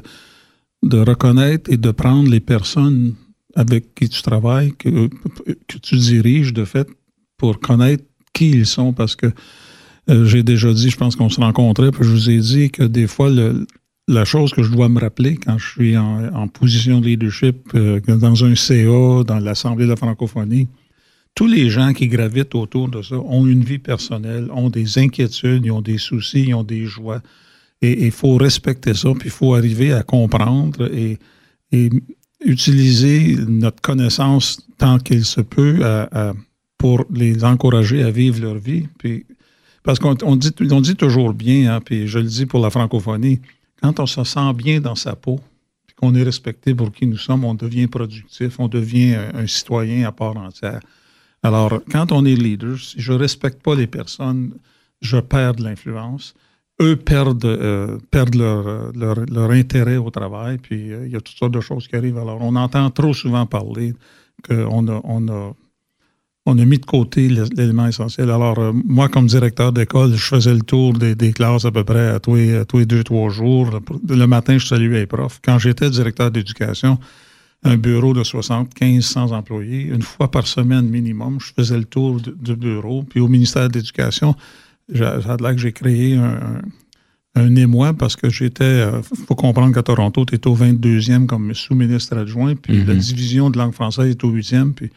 de 0.83 0.99
reconnaître 0.99 1.69
et 1.71 1.77
de 1.77 1.91
prendre 1.91 2.29
les 2.29 2.39
personnes 2.39 3.15
avec 3.55 3.93
qui 3.95 4.07
tu 4.07 4.21
travailles, 4.21 4.71
que, 4.77 5.09
que 5.67 5.77
tu 5.81 5.97
diriges, 5.97 6.53
de 6.53 6.63
fait, 6.63 6.87
pour 7.37 7.59
connaître 7.59 8.03
qui 8.33 8.51
ils 8.51 8.67
sont 8.67 8.93
parce 8.93 9.15
que 9.15 9.27
j'ai 10.07 10.43
déjà 10.43 10.71
dit, 10.71 10.89
je 10.89 10.95
pense 10.95 11.17
qu'on 11.17 11.27
se 11.27 11.41
rencontrait, 11.41 11.91
puis 11.91 12.05
je 12.05 12.09
vous 12.09 12.29
ai 12.29 12.37
dit 12.39 12.69
que 12.69 12.83
des 12.83 13.07
fois, 13.07 13.29
le, 13.29 13.67
la 14.07 14.25
chose 14.25 14.53
que 14.53 14.63
je 14.63 14.71
dois 14.71 14.89
me 14.89 14.99
rappeler 14.99 15.35
quand 15.35 15.57
je 15.57 15.67
suis 15.67 15.97
en, 15.97 16.47
position 16.47 17.01
de 17.01 17.07
leadership 17.07 17.57
euh, 17.75 17.99
dans 17.99 18.45
un 18.45 18.55
CA, 18.55 19.23
dans 19.25 19.39
l'Assemblée 19.41 19.85
de 19.85 19.91
la 19.91 19.95
francophonie, 19.97 20.67
tous 21.35 21.47
les 21.47 21.69
gens 21.69 21.93
qui 21.93 22.07
gravitent 22.07 22.55
autour 22.55 22.87
de 22.87 23.01
ça 23.01 23.15
ont 23.15 23.45
une 23.45 23.63
vie 23.63 23.77
personnelle, 23.77 24.49
ont 24.51 24.69
des 24.69 24.97
inquiétudes, 24.97 25.69
ont 25.69 25.81
des 25.81 25.97
soucis, 25.97 26.53
ont 26.53 26.63
des 26.63 26.85
joies. 26.85 27.21
Et 27.81 28.05
il 28.05 28.11
faut 28.11 28.37
respecter 28.37 28.93
ça, 28.95 29.09
puis 29.11 29.27
il 29.27 29.31
faut 29.31 29.53
arriver 29.53 29.93
à 29.93 30.03
comprendre 30.03 30.89
et, 30.91 31.19
utiliser 32.45 33.35
notre 33.47 33.81
connaissance 33.81 34.65
tant 34.77 34.99
qu'il 34.99 35.25
se 35.25 35.41
peut 35.41 35.81
pour 36.77 37.03
les 37.11 37.43
encourager 37.43 38.03
à 38.03 38.09
vivre 38.09 38.41
leur 38.41 38.55
vie. 38.55 38.85
Parce 39.83 39.99
qu'on 39.99 40.13
dit, 40.13 40.51
on 40.71 40.81
dit 40.81 40.95
toujours 40.95 41.33
bien, 41.33 41.75
hein, 41.75 41.81
puis 41.83 42.07
je 42.07 42.19
le 42.19 42.25
dis 42.25 42.45
pour 42.45 42.61
la 42.61 42.69
francophonie, 42.69 43.41
quand 43.81 43.99
on 43.99 44.05
se 44.05 44.23
sent 44.23 44.53
bien 44.53 44.79
dans 44.79 44.95
sa 44.95 45.15
peau, 45.15 45.39
qu'on 45.99 46.13
est 46.13 46.23
respecté 46.23 46.75
pour 46.75 46.91
qui 46.91 47.07
nous 47.07 47.17
sommes, 47.17 47.43
on 47.43 47.55
devient 47.55 47.87
productif, 47.87 48.59
on 48.59 48.67
devient 48.67 49.15
un, 49.33 49.47
citoyen 49.47 50.07
à 50.07 50.11
part 50.11 50.37
entière. 50.37 50.79
Alors, 51.43 51.81
quand 51.91 52.11
on 52.11 52.25
est 52.25 52.35
leader, 52.35 52.77
si 52.77 52.99
je 52.99 53.13
ne 53.13 53.17
respecte 53.17 53.61
pas 53.63 53.75
les 53.75 53.87
personnes, 53.87 54.53
je 55.01 55.17
perds 55.17 55.55
de 55.55 55.63
l'influence. 55.63 56.33
Eux 56.79 56.95
perdent, 56.95 57.45
euh, 57.45 57.97
perdent 58.11 58.35
leur, 58.35 58.93
leur, 58.93 59.51
intérêt 59.51 59.97
au 59.97 60.11
travail, 60.11 60.59
puis 60.59 60.91
euh, 60.93 61.07
il 61.07 61.11
y 61.11 61.15
a 61.15 61.21
toutes 61.21 61.37
sortes 61.37 61.53
de 61.53 61.61
choses 61.61 61.87
qui 61.87 61.95
arrivent. 61.95 62.19
Alors, 62.19 62.39
on 62.41 62.55
entend 62.55 62.89
trop 62.91 63.13
souvent 63.13 63.47
parler 63.47 63.93
qu'on 64.47 64.87
a, 64.87 65.01
on 65.03 65.27
a 65.27 65.55
on 66.49 66.57
a 66.59 66.65
mis 66.65 66.79
de 66.79 66.85
côté 66.85 67.27
l'élément 67.27 67.87
essentiel. 67.87 68.31
Alors, 68.31 68.57
euh, 68.57 68.71
moi, 68.85 69.09
comme 69.09 69.27
directeur 69.27 69.73
d'école, 69.73 70.15
je 70.15 70.25
faisais 70.25 70.53
le 70.53 70.61
tour 70.61 70.93
des, 70.93 71.33
classes 71.33 71.65
à 71.65 71.71
peu 71.71 71.83
près 71.83 72.07
à 72.07 72.19
tous 72.21 72.35
les, 72.35 72.85
deux, 72.85 73.03
trois 73.03 73.29
jours. 73.29 73.81
Le 74.07 74.25
matin, 74.27 74.57
je 74.57 74.65
saluais 74.65 75.01
les 75.01 75.05
profs. 75.07 75.41
Quand 75.43 75.59
j'étais 75.59 75.89
directeur 75.89 76.31
d'éducation, 76.31 76.99
un 77.63 77.75
bureau 77.75 78.13
de 78.13 78.23
75, 78.23 79.03
100 79.03 79.31
employés, 79.33 79.81
une 79.81 80.01
fois 80.01 80.31
par 80.31 80.47
semaine 80.47 80.87
minimum, 80.87 81.37
je 81.41 81.51
faisais 81.53 81.77
le 81.77 81.83
tour 81.83 82.21
du 82.21 82.55
bureau. 82.55 83.03
Puis 83.03 83.19
au 83.19 83.27
ministère 83.27 83.67
de 83.67 83.73
l'Éducation, 83.73 84.33
j'ai 84.89 85.03
là 85.03 85.53
que 85.53 85.57
j'ai 85.57 85.73
créé 85.73 86.15
un, 86.15 86.61
un, 87.35 87.55
émoi 87.57 87.93
parce 87.93 88.15
que 88.15 88.29
j'étais, 88.29 88.63
il 88.63 88.81
euh, 88.83 89.01
faut 89.01 89.35
comprendre 89.35 89.73
qu'à 89.73 89.83
Toronto, 89.83 90.23
tu 90.23 90.35
es 90.35 90.47
au 90.47 90.55
22e 90.55 91.25
comme 91.25 91.53
sous-ministre 91.53 92.15
adjoint, 92.15 92.55
puis 92.55 92.85
la 92.85 92.93
mm-hmm. 92.93 92.97
division 92.99 93.49
de 93.49 93.57
langue 93.57 93.73
française 93.73 94.11
est 94.11 94.23
au 94.23 94.31
8e, 94.31 94.71
puis 94.71 94.91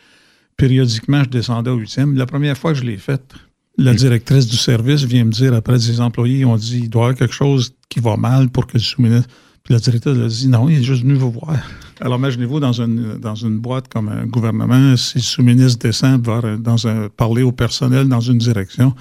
périodiquement, 0.60 1.24
je 1.24 1.30
descendais 1.30 1.70
au 1.70 1.76
huitième. 1.76 2.16
La 2.16 2.26
première 2.26 2.56
fois 2.56 2.72
que 2.72 2.78
je 2.78 2.84
l'ai 2.84 2.98
faite, 2.98 3.32
la 3.78 3.94
directrice 3.94 4.46
du 4.46 4.56
service 4.56 5.04
vient 5.04 5.24
me 5.24 5.32
dire, 5.32 5.54
après 5.54 5.78
des 5.78 6.00
employés 6.02 6.44
ont 6.44 6.56
dit, 6.56 6.80
il 6.84 6.90
doit 6.90 7.02
y 7.02 7.04
avoir 7.06 7.18
quelque 7.18 7.34
chose 7.34 7.74
qui 7.88 7.98
va 8.00 8.16
mal 8.16 8.50
pour 8.50 8.66
que 8.66 8.74
le 8.74 8.80
sous-ministre... 8.80 9.28
Puis 9.62 9.74
la 9.74 9.80
directrice 9.80 10.16
a 10.16 10.26
dit, 10.26 10.48
non, 10.48 10.68
il 10.70 10.78
est 10.78 10.82
juste 10.82 11.02
venu 11.02 11.14
vous 11.14 11.30
voir. 11.30 11.56
Alors 12.00 12.18
imaginez-vous 12.18 12.60
dans 12.60 12.72
une, 12.72 13.18
dans 13.18 13.34
une 13.34 13.58
boîte 13.58 13.88
comme 13.88 14.08
un 14.08 14.24
gouvernement, 14.26 14.96
si 14.96 15.18
le 15.18 15.22
sous-ministre 15.22 15.78
descend 15.78 16.22
dans 16.22 16.86
un, 16.86 17.08
parler 17.08 17.42
au 17.42 17.52
personnel 17.52 18.08
dans 18.08 18.20
une 18.20 18.38
direction, 18.38 18.94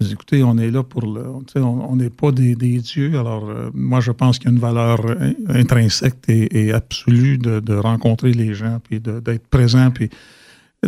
écoutez, 0.00 0.42
on 0.42 0.58
est 0.58 0.72
là 0.72 0.82
pour 0.82 1.02
le. 1.02 1.24
On 1.56 1.96
n'est 1.96 2.10
pas 2.10 2.32
des, 2.32 2.56
dieux. 2.56 3.18
Alors, 3.18 3.48
euh, 3.48 3.70
moi, 3.74 4.00
je 4.00 4.10
pense 4.10 4.38
qu'il 4.38 4.48
y 4.48 4.52
a 4.52 4.54
une 4.54 4.60
valeur 4.60 5.00
intrinsèque 5.48 6.16
et, 6.28 6.72
absolue 6.72 7.38
de, 7.38 7.60
de, 7.60 7.74
rencontrer 7.74 8.32
les 8.32 8.54
gens, 8.54 8.80
puis 8.82 9.00
d'être 9.00 9.46
présent, 9.48 9.90
puis 9.92 10.10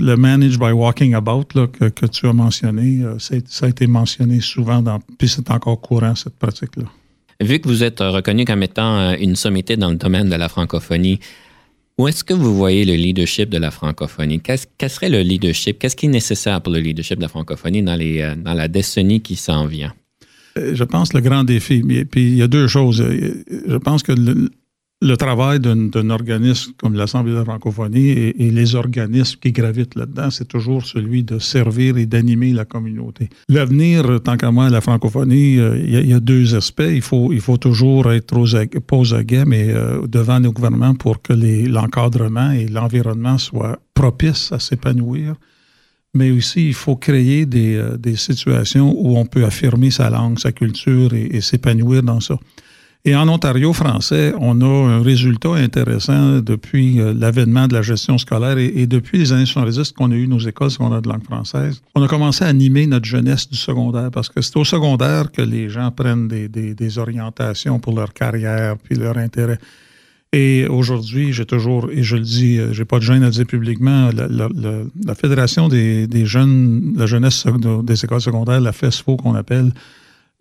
le 0.00 0.16
manage 0.16 0.58
by 0.58 0.72
walking 0.72 1.14
about 1.14 1.44
que, 1.44 2.06
tu 2.06 2.26
as 2.26 2.32
mentionné, 2.32 3.02
euh, 3.02 3.18
ça 3.18 3.66
a 3.66 3.68
été 3.68 3.87
mentionné 3.87 4.40
souvent, 4.40 4.82
dans, 4.82 5.00
puis 5.18 5.28
c'est 5.28 5.50
encore 5.50 5.80
courant 5.80 6.14
cette 6.14 6.37
pratique-là. 6.37 6.84
Vu 7.40 7.61
que 7.61 7.68
vous 7.68 7.84
êtes 7.84 8.00
reconnu 8.00 8.44
comme 8.44 8.62
étant 8.62 8.98
euh, 8.98 9.16
une 9.18 9.37
sommité 9.37 9.76
dans 9.76 9.90
le 9.90 9.96
domaine 9.96 10.28
de 10.28 10.34
la 10.34 10.48
francophonie, 10.48 11.20
où 11.96 12.08
est-ce 12.08 12.24
que 12.24 12.34
vous 12.34 12.54
voyez 12.54 12.84
le 12.84 12.94
leadership 12.94 13.48
de 13.48 13.58
la 13.58 13.70
francophonie? 13.70 14.40
Qu'est-ce, 14.40 14.66
quel 14.76 14.90
serait 14.90 15.08
le 15.08 15.20
leadership? 15.20 15.78
Qu'est-ce 15.78 15.96
qui 15.96 16.06
est 16.06 16.11
nécessaire 16.11 16.61
pour 16.61 16.72
le 16.72 16.80
leadership 16.80 17.16
de 17.16 17.22
la 17.22 17.28
francophonie 17.28 17.82
dans, 17.82 17.96
les, 17.96 18.20
euh, 18.20 18.34
dans 18.37 18.54
la 18.54 18.68
décennie 18.68 19.20
qui 19.20 19.37
s'en 19.37 19.66
vient? 19.66 19.92
Je 20.56 20.84
pense 20.84 21.12
le 21.12 21.20
grand 21.20 21.44
défi. 21.44 21.82
Puis 22.11 22.28
il 22.28 22.37
y 22.37 22.42
a 22.42 22.48
deux 22.48 22.66
choses. 22.66 22.96
Je 23.00 23.76
pense 23.76 24.02
que 24.02 24.12
le, 24.12 24.50
le 25.00 25.16
travail 25.16 25.61
d'un 25.61 26.11
organisme 26.11 26.72
comme 26.76 26.94
l'Assemblée 26.94 27.32
de 27.32 27.38
la 27.38 27.44
francophonie 27.44 28.08
et, 28.08 28.50
les 28.50 28.74
organismes 28.74 29.38
qui 29.40 29.52
gravitent 29.52 29.94
là-dedans, 29.94 30.30
c'est 30.30 30.48
toujours 30.48 30.84
celui 30.84 31.22
de 31.22 31.38
servir 31.38 31.96
et 31.98 32.06
d'animer 32.06 32.52
la 32.52 32.64
communauté. 32.64 33.28
L'avenir, 33.48 34.20
tant 34.24 34.37
qu'à 34.37 34.50
moi, 34.50 34.70
la 34.70 34.80
francophonie, 34.80 35.58
euh, 35.58 35.78
il 35.78 36.08
y, 36.08 36.12
a 36.12 36.18
deux 36.18 36.56
aspects. 36.56 36.82
Il 36.90 37.02
faut, 37.02 37.32
il 37.32 37.40
faut 37.40 37.58
toujours 37.58 38.11
être 38.12 38.37
aux, 38.37 38.80
pas 38.80 38.96
aux 38.96 39.14
aguets, 39.14 39.44
mais 39.44 39.68
euh, 39.68 40.04
devant 40.08 40.40
nos 40.40 40.52
gouvernements 40.52 40.94
pour 40.94 41.22
que 41.22 41.32
l'encadrement 41.32 42.50
et 42.50 42.66
l'environnement 42.66 43.38
soient 43.38 43.78
propices 43.94 44.50
à 44.50 44.58
s'épanouir. 44.58 45.37
Mais 46.14 46.32
aussi, 46.32 46.66
il 46.66 46.74
faut 46.74 46.96
créer 46.96 47.46
des, 47.46 47.76
euh, 47.76 47.96
des, 47.96 48.16
situations 48.16 48.92
où 48.98 49.16
on 49.16 49.26
peut 49.26 49.44
affirmer 49.44 49.92
sa 49.92 50.11
langue, 50.11 50.40
sa 50.40 50.50
culture 50.50 51.14
et 51.14 51.40
s'épanouir 51.40 52.02
dans 52.02 52.18
ça. 52.18 52.38
Et 53.04 53.14
en 53.14 53.28
Ontario 53.28 53.72
français, 53.72 54.34
on 54.38 54.61
a 54.61 54.66
un 54.66 55.02
résultat 55.02 55.54
intéressant 55.54 56.40
depuis 56.40 57.00
euh, 57.00 57.14
l'avènement 57.16 57.68
de 57.68 57.74
la 57.74 57.82
gestion 57.82 58.18
scolaire 58.18 58.58
et, 58.58 58.87
depuis 58.87 59.18
les 59.18 59.32
années 59.32 59.46
70 59.46 59.92
qu'on 59.92 60.11
a 60.11 60.14
eu 60.14 60.26
nos 60.26 60.40
écoles 60.40 60.70
secondaires 60.70 61.02
de 61.02 61.08
langue 61.08 61.24
française. 61.24 61.80
On 61.94 62.02
a 62.02 62.08
commencé 62.08 62.44
à 62.44 62.48
animer 62.48 62.87
notre 62.87 63.06
jeunesse 63.06 63.48
du 63.48 63.56
secondaire 63.56 64.11
parce 64.11 64.28
que 64.28 64.40
c'est 64.42 64.56
au 64.56 64.64
secondaire 64.64 65.30
que 65.30 65.42
les 65.42 65.68
gens 65.68 65.90
prennent 65.90 66.28
des, 66.28 66.98
orientations 66.98 67.78
pour 67.78 67.94
leur 67.94 68.12
carrière 68.12 68.76
puis 68.76 68.96
leur 68.96 69.16
intérêt. 69.16 69.58
Et 70.32 70.66
aujourd'hui, 70.66 71.32
j'ai 71.32 71.46
toujours, 71.46 71.88
et 71.90 72.02
je 72.02 72.16
le 72.16 72.22
dis, 72.22 72.58
euh, 72.58 72.72
j'ai 72.72 72.84
pas 72.84 72.98
de 72.98 73.04
gêne 73.04 73.22
à 73.22 73.26
le 73.26 73.32
dire 73.32 73.46
publiquement, 73.46 74.11
la, 74.12 74.28
la 74.28 75.14
Fédération 75.14 75.68
des, 75.68 76.06
des, 76.06 76.26
jeunes, 76.26 76.94
la 76.98 77.06
jeunesse 77.06 77.46
des 77.84 78.04
écoles 78.04 78.20
secondaires, 78.20 78.61
la 78.61 78.72
FESFO 78.72 79.16
qu'on 79.16 79.34
appelle, 79.34 79.72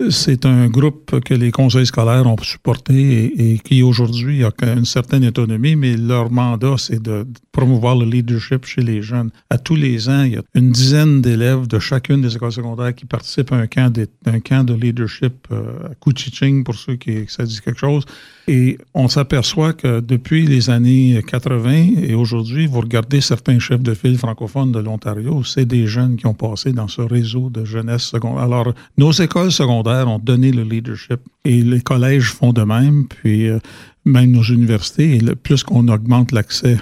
c'est 0.09 0.45
un 0.45 0.67
groupe 0.67 1.19
que 1.21 1.33
les 1.33 1.51
conseils 1.51 1.87
scolaires 1.87 2.27
ont 2.27 2.37
supporté 2.41 3.53
et, 3.53 3.59
qui 3.59 3.81
aujourd'hui 3.81 4.43
a 4.43 4.51
une 4.61 4.85
certaine 4.85 5.25
autonomie, 5.25 5.75
mais 5.75 5.97
leur 5.97 6.29
mandat, 6.31 6.75
c'est 6.77 7.01
de 7.01 7.25
promouvoir 7.51 7.95
le 7.95 8.05
leadership 8.05 8.65
chez 8.65 8.81
les 8.81 9.01
jeunes. 9.01 9.31
À 9.49 9.57
tous 9.57 9.75
les 9.75 10.07
ans, 10.07 10.23
il 10.23 10.33
y 10.33 10.37
a 10.37 10.43
une 10.53 10.71
dizaine 10.71 11.21
d'élèves 11.21 11.67
de 11.67 11.79
chacune 11.79 12.21
des 12.21 12.35
écoles 12.35 12.51
secondaires 12.51 12.93
qui 12.93 13.05
participent 13.05 13.51
à 13.51 13.55
un 13.55 13.67
camp 13.67 13.91
de, 13.91 14.07
camp 14.43 14.63
de 14.63 14.75
leadership 14.75 15.47
euh, 15.51 15.89
à 15.89 15.95
Kuchiching, 15.95 16.63
pour 16.63 16.75
ceux 16.75 16.95
qui 16.95 17.25
ça 17.27 17.43
dit 17.43 17.59
quelque 17.59 17.79
chose. 17.79 18.05
Et 18.49 18.77
on 18.93 19.09
s'aperçoit 19.09 19.73
que 19.73 19.99
depuis 19.99 20.47
les 20.47 20.69
années 20.69 21.21
80 21.27 22.01
et 22.01 22.15
aujourd'hui, 22.15 22.65
vous 22.65 22.79
regardez 22.79 23.19
certains 23.19 23.59
chefs 23.59 23.81
de 23.81 23.93
file 23.93 24.17
francophones 24.17 24.71
de 24.71 24.79
l'Ontario, 24.79 25.43
c'est 25.43 25.65
des 25.65 25.85
jeunes 25.85 26.15
qui 26.15 26.27
ont 26.27 26.33
passé 26.33 26.71
dans 26.71 26.87
ce 26.87 27.01
réseau 27.01 27.49
de 27.49 27.65
jeunesse 27.65 28.03
secondaire. 28.03 28.43
Alors, 28.43 28.73
nos 28.97 29.11
écoles 29.11 29.51
secondaires 29.51 30.07
ont 30.07 30.19
donné 30.19 30.53
le 30.53 30.63
leadership 30.63 31.19
et 31.43 31.61
les 31.61 31.81
collèges 31.81 32.31
font 32.31 32.53
de 32.53 32.63
même, 32.63 33.07
puis 33.09 33.49
euh, 33.49 33.59
même 34.05 34.31
nos 34.31 34.43
universités. 34.43 35.15
Et 35.17 35.35
plus 35.35 35.65
qu'on 35.65 35.89
augmente 35.89 36.31
l'accès 36.31 36.77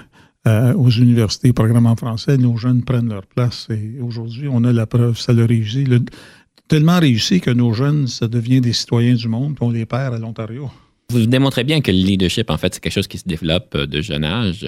euh, 0.47 0.71
aux 0.75 0.91
universités, 0.91 1.51
programmes 1.51 1.87
en 1.87 1.95
français, 1.95 2.37
nos 2.37 2.57
jeunes 2.57 2.83
prennent 2.83 3.09
leur 3.09 3.25
place. 3.25 3.67
Et 3.71 3.99
aujourd'hui, 3.99 4.47
on 4.47 4.63
a 4.65 4.71
la 4.71 4.85
preuve, 4.85 5.17
ça 5.17 5.33
le 5.33 5.45
réussit. 5.45 5.87
Le, 5.87 6.01
tellement 6.67 6.99
réussi 6.99 7.41
que 7.41 7.49
nos 7.49 7.73
jeunes, 7.73 8.05
ça 8.05 8.27
devient 8.27 8.61
des 8.61 8.73
citoyens 8.73 9.15
du 9.15 9.27
monde, 9.27 9.55
puis 9.55 9.65
on 9.65 9.71
les 9.71 9.87
perd 9.87 10.13
à 10.13 10.19
l'Ontario. 10.19 10.69
Vous 11.09 11.25
démontrez 11.25 11.63
bien 11.63 11.81
que 11.81 11.91
le 11.91 11.97
leadership, 11.97 12.49
en 12.49 12.57
fait, 12.57 12.73
c'est 12.73 12.79
quelque 12.79 12.93
chose 12.93 13.07
qui 13.07 13.17
se 13.17 13.27
développe 13.27 13.77
de 13.77 14.01
jeune 14.01 14.23
âge. 14.23 14.65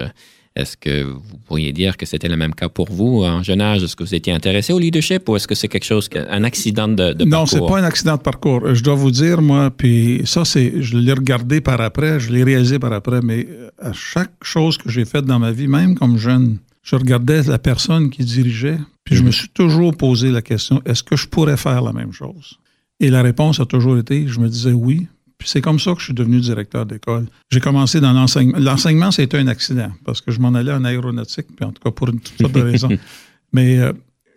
Est-ce 0.57 0.75
que 0.75 1.03
vous 1.03 1.37
pourriez 1.45 1.71
dire 1.71 1.97
que 1.97 2.07
c'était 2.07 2.27
le 2.27 2.35
même 2.35 2.55
cas 2.55 2.67
pour 2.67 2.91
vous 2.91 3.23
en 3.23 3.43
jeune 3.43 3.61
âge? 3.61 3.83
Est-ce 3.83 3.95
que 3.95 4.03
vous 4.03 4.15
étiez 4.15 4.33
intéressé 4.33 4.73
au 4.73 4.79
leadership 4.79 5.29
ou 5.29 5.35
est-ce 5.35 5.47
que 5.47 5.53
c'est 5.53 5.67
quelque 5.67 5.85
chose, 5.85 6.09
un 6.15 6.43
accident 6.43 6.87
de, 6.87 7.13
de 7.13 7.25
non, 7.25 7.43
parcours? 7.43 7.49
c'est 7.49 7.73
pas 7.73 7.79
un 7.79 7.83
accident 7.83 8.15
de 8.17 8.21
parcours. 8.21 8.73
Je 8.73 8.81
dois 8.81 8.95
vous 8.95 9.11
dire, 9.11 9.39
moi, 9.39 9.69
puis 9.69 10.23
ça, 10.25 10.45
c'est, 10.45 10.81
je 10.81 10.97
l'ai 10.97 11.13
regardé 11.13 11.61
par 11.61 11.79
après, 11.79 12.19
je 12.19 12.31
l'ai 12.31 12.43
réalisé 12.43 12.79
par 12.79 12.91
après, 12.91 13.21
mais 13.21 13.47
à 13.79 13.93
chaque 13.93 14.33
chose 14.41 14.79
que 14.79 14.89
j'ai 14.89 15.05
faite 15.05 15.25
dans 15.25 15.37
ma 15.37 15.51
vie, 15.51 15.67
même 15.67 15.93
comme 15.93 16.17
jeune, 16.17 16.57
je 16.81 16.95
regardais 16.95 17.43
la 17.43 17.59
personne 17.59 18.09
qui 18.09 18.23
dirigeait, 18.23 18.79
puis 19.03 19.15
je 19.15 19.21
me 19.21 19.31
suis 19.31 19.49
toujours 19.49 19.95
posé 19.95 20.31
la 20.31 20.41
question, 20.41 20.81
est-ce 20.85 21.03
que 21.03 21.15
je 21.15 21.27
pourrais 21.27 21.57
faire 21.57 21.83
la 21.83 21.93
même 21.93 22.13
chose? 22.13 22.57
Et 22.99 23.11
la 23.11 23.21
réponse 23.21 23.59
a 23.59 23.65
toujours 23.65 23.99
été, 23.99 24.27
je 24.27 24.39
me 24.39 24.49
disais 24.49 24.71
oui, 24.71 25.07
puis 25.37 25.47
c'est 25.47 25.61
comme 25.61 25.79
ça 25.79 25.93
que 25.93 25.99
je 25.99 26.05
suis 26.05 26.13
devenu 26.13 26.39
directeur 26.39 26.85
d'école. 26.85 27.27
J'ai 27.51 27.59
commencé 27.59 28.01
dans 28.01 28.13
l'enseignement. 28.13 28.57
L'enseignement, 28.59 29.11
c'était 29.11 29.37
un 29.37 29.47
accident 29.47 29.91
parce 30.03 30.21
que 30.21 30.31
je 30.31 30.39
m'en 30.39 30.53
allais 30.53 30.71
en 30.71 30.83
aéronautique, 30.83 31.47
puis 31.55 31.65
en 31.65 31.71
tout 31.71 31.81
cas 31.83 31.91
pour 31.91 32.09
une 32.09 32.19
toute 32.19 32.37
sorte 32.39 32.53
de 32.53 32.61
raisons. 32.61 32.89
Mais 33.53 33.77
euh, 33.79 33.93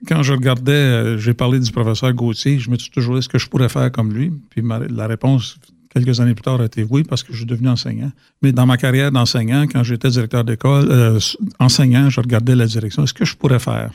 quand 0.06 0.22
je 0.22 0.32
regardais, 0.32 0.72
euh, 0.72 1.18
j'ai 1.18 1.34
parlé 1.34 1.58
du 1.58 1.70
professeur 1.72 2.12
Gauthier, 2.12 2.58
je 2.58 2.70
me 2.70 2.76
suis 2.78 2.90
toujours 2.90 3.16
dit 3.16 3.22
ce 3.22 3.28
que 3.28 3.38
je 3.38 3.48
pourrais 3.48 3.68
faire 3.68 3.90
comme 3.90 4.12
lui? 4.12 4.30
Puis 4.50 4.62
ma, 4.62 4.78
la 4.78 5.06
réponse, 5.06 5.58
quelques 5.94 6.20
années 6.20 6.34
plus 6.34 6.42
tard, 6.42 6.60
a 6.60 6.66
été 6.66 6.84
oui 6.88 7.02
parce 7.02 7.22
que 7.22 7.32
je 7.32 7.38
suis 7.38 7.46
devenu 7.46 7.68
enseignant. 7.68 8.12
Mais 8.42 8.52
dans 8.52 8.66
ma 8.66 8.76
carrière 8.76 9.10
d'enseignant, 9.10 9.66
quand 9.66 9.82
j'étais 9.82 10.10
directeur 10.10 10.44
d'école, 10.44 10.86
euh, 10.90 11.18
enseignant, 11.58 12.10
je 12.10 12.20
regardais 12.20 12.54
la 12.54 12.66
direction. 12.66 13.04
Est-ce 13.04 13.14
que 13.14 13.24
je 13.24 13.36
pourrais 13.36 13.58
faire? 13.58 13.90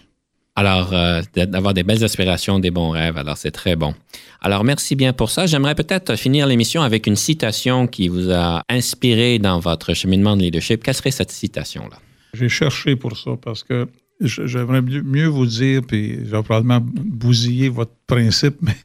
Alors, 0.58 0.94
euh, 0.94 1.22
d'avoir 1.36 1.74
des 1.74 1.84
belles 1.84 2.04
aspirations, 2.04 2.60
des 2.60 2.72
bons 2.72 2.90
rêves, 2.90 3.18
alors 3.18 3.38
c'est 3.38 3.52
très 3.52 3.76
bon. 3.76 3.94
Alors, 4.42 4.64
merci 4.64 4.96
bien 4.96 5.12
pour 5.12 5.30
ça. 5.30 5.48
J'aimerais 5.48 5.76
peut-être 5.76 6.16
finir 6.16 6.48
l'émission 6.48 6.82
avec 6.82 7.08
une 7.08 7.18
citation 7.18 7.88
qui 7.88 8.08
vous 8.08 8.32
a 8.32 8.64
inspiré 8.70 9.38
dans 9.38 9.60
votre 9.60 9.94
cheminement 9.94 10.38
de 10.38 10.44
leadership. 10.44 10.82
Quelle 10.82 10.94
serait 10.94 11.12
cette 11.12 11.32
citation-là? 11.32 11.98
J'ai 12.34 12.48
cherché 12.48 12.96
pour 12.96 13.18
ça 13.18 13.32
parce 13.42 13.64
que 13.64 13.88
j'aimerais 14.22 14.82
mieux 14.82 15.28
vous 15.28 15.46
dire, 15.46 15.82
puis 15.86 16.20
je 16.26 16.32
vais 16.32 16.44
probablement 16.44 16.80
bousiller 16.82 17.68
votre 17.68 17.94
principe, 18.08 18.56
mais 18.62 18.76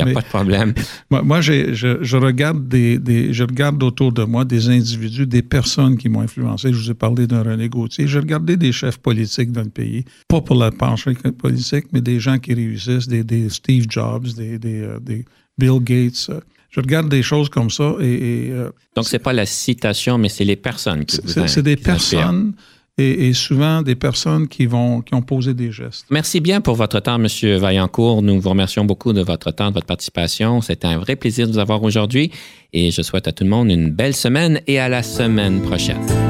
il 0.00 0.04
n'y 0.06 0.10
a 0.12 0.14
pas 0.14 0.20
de 0.22 0.26
problème. 0.26 0.74
Moi, 1.10 1.22
moi 1.22 1.40
je, 1.40 1.72
je, 1.72 2.16
regarde 2.16 2.68
des, 2.68 2.98
des, 2.98 3.32
je 3.32 3.44
regarde 3.44 3.82
autour 3.82 4.12
de 4.12 4.24
moi 4.24 4.44
des 4.44 4.68
individus, 4.68 5.26
des 5.26 5.42
personnes 5.42 5.96
qui 5.96 6.08
m'ont 6.08 6.20
influencé. 6.20 6.72
Je 6.72 6.78
vous 6.78 6.90
ai 6.90 6.94
parlé 6.94 7.26
d'un 7.26 7.42
René 7.42 7.68
Gauthier. 7.68 8.06
J'ai 8.06 8.18
regardé 8.18 8.56
des 8.56 8.72
chefs 8.72 8.98
politiques 8.98 9.52
dans 9.52 9.62
le 9.62 9.70
pays, 9.70 10.04
pas 10.28 10.40
pour 10.40 10.56
la 10.56 10.70
penchée 10.70 11.14
politique, 11.38 11.86
mais 11.92 12.00
des 12.00 12.20
gens 12.20 12.38
qui 12.38 12.54
réussissent, 12.54 13.08
des, 13.08 13.24
des 13.24 13.48
Steve 13.48 13.86
Jobs, 13.88 14.26
des, 14.36 14.58
des, 14.58 14.80
euh, 14.80 14.98
des 15.00 15.24
Bill 15.58 15.80
Gates. 15.82 16.30
Je 16.70 16.80
regarde 16.80 17.08
des 17.08 17.22
choses 17.22 17.48
comme 17.48 17.70
ça 17.70 17.94
et... 18.00 18.06
et 18.06 18.52
euh, 18.52 18.70
Donc, 18.94 19.06
c'est 19.06 19.18
pas 19.18 19.32
la 19.32 19.46
citation, 19.46 20.18
mais 20.18 20.28
c'est 20.28 20.44
les 20.44 20.56
personnes 20.56 21.04
qui 21.04 21.18
vous 21.22 21.46
C'est 21.46 21.62
des 21.62 21.76
personnes 21.76 22.52
et, 22.98 23.32
souvent 23.32 23.82
des 23.82 23.94
personnes 23.94 24.46
qui, 24.46 24.66
vont, 24.66 25.00
qui 25.00 25.14
ont 25.14 25.22
posé 25.22 25.54
des 25.54 25.72
gestes. 25.72 26.06
Merci 26.10 26.40
bien 26.40 26.60
pour 26.60 26.74
votre 26.74 27.00
temps, 27.00 27.16
M. 27.22 27.26
Vaillancourt. 27.58 28.22
Nous 28.22 28.40
vous 28.40 28.48
remercions 28.50 28.84
beaucoup 28.84 29.12
de 29.12 29.22
votre 29.22 29.50
temps, 29.52 29.68
de 29.68 29.74
votre 29.74 29.86
participation. 29.86 30.60
C'était 30.60 30.86
un 30.86 30.98
vrai 30.98 31.16
plaisir 31.16 31.46
de 31.46 31.52
vous 31.52 31.58
avoir 31.58 31.82
aujourd'hui 31.82 32.30
et 32.72 32.90
je 32.90 33.02
souhaite 33.02 33.26
à 33.26 33.32
tout 33.32 33.44
le 33.44 33.50
monde 33.50 33.70
une 33.70 33.90
belle 33.90 34.14
semaine 34.14 34.60
et 34.66 34.78
à 34.78 34.88
la 34.88 35.02
semaine 35.02 35.62
prochaine. 35.62 36.29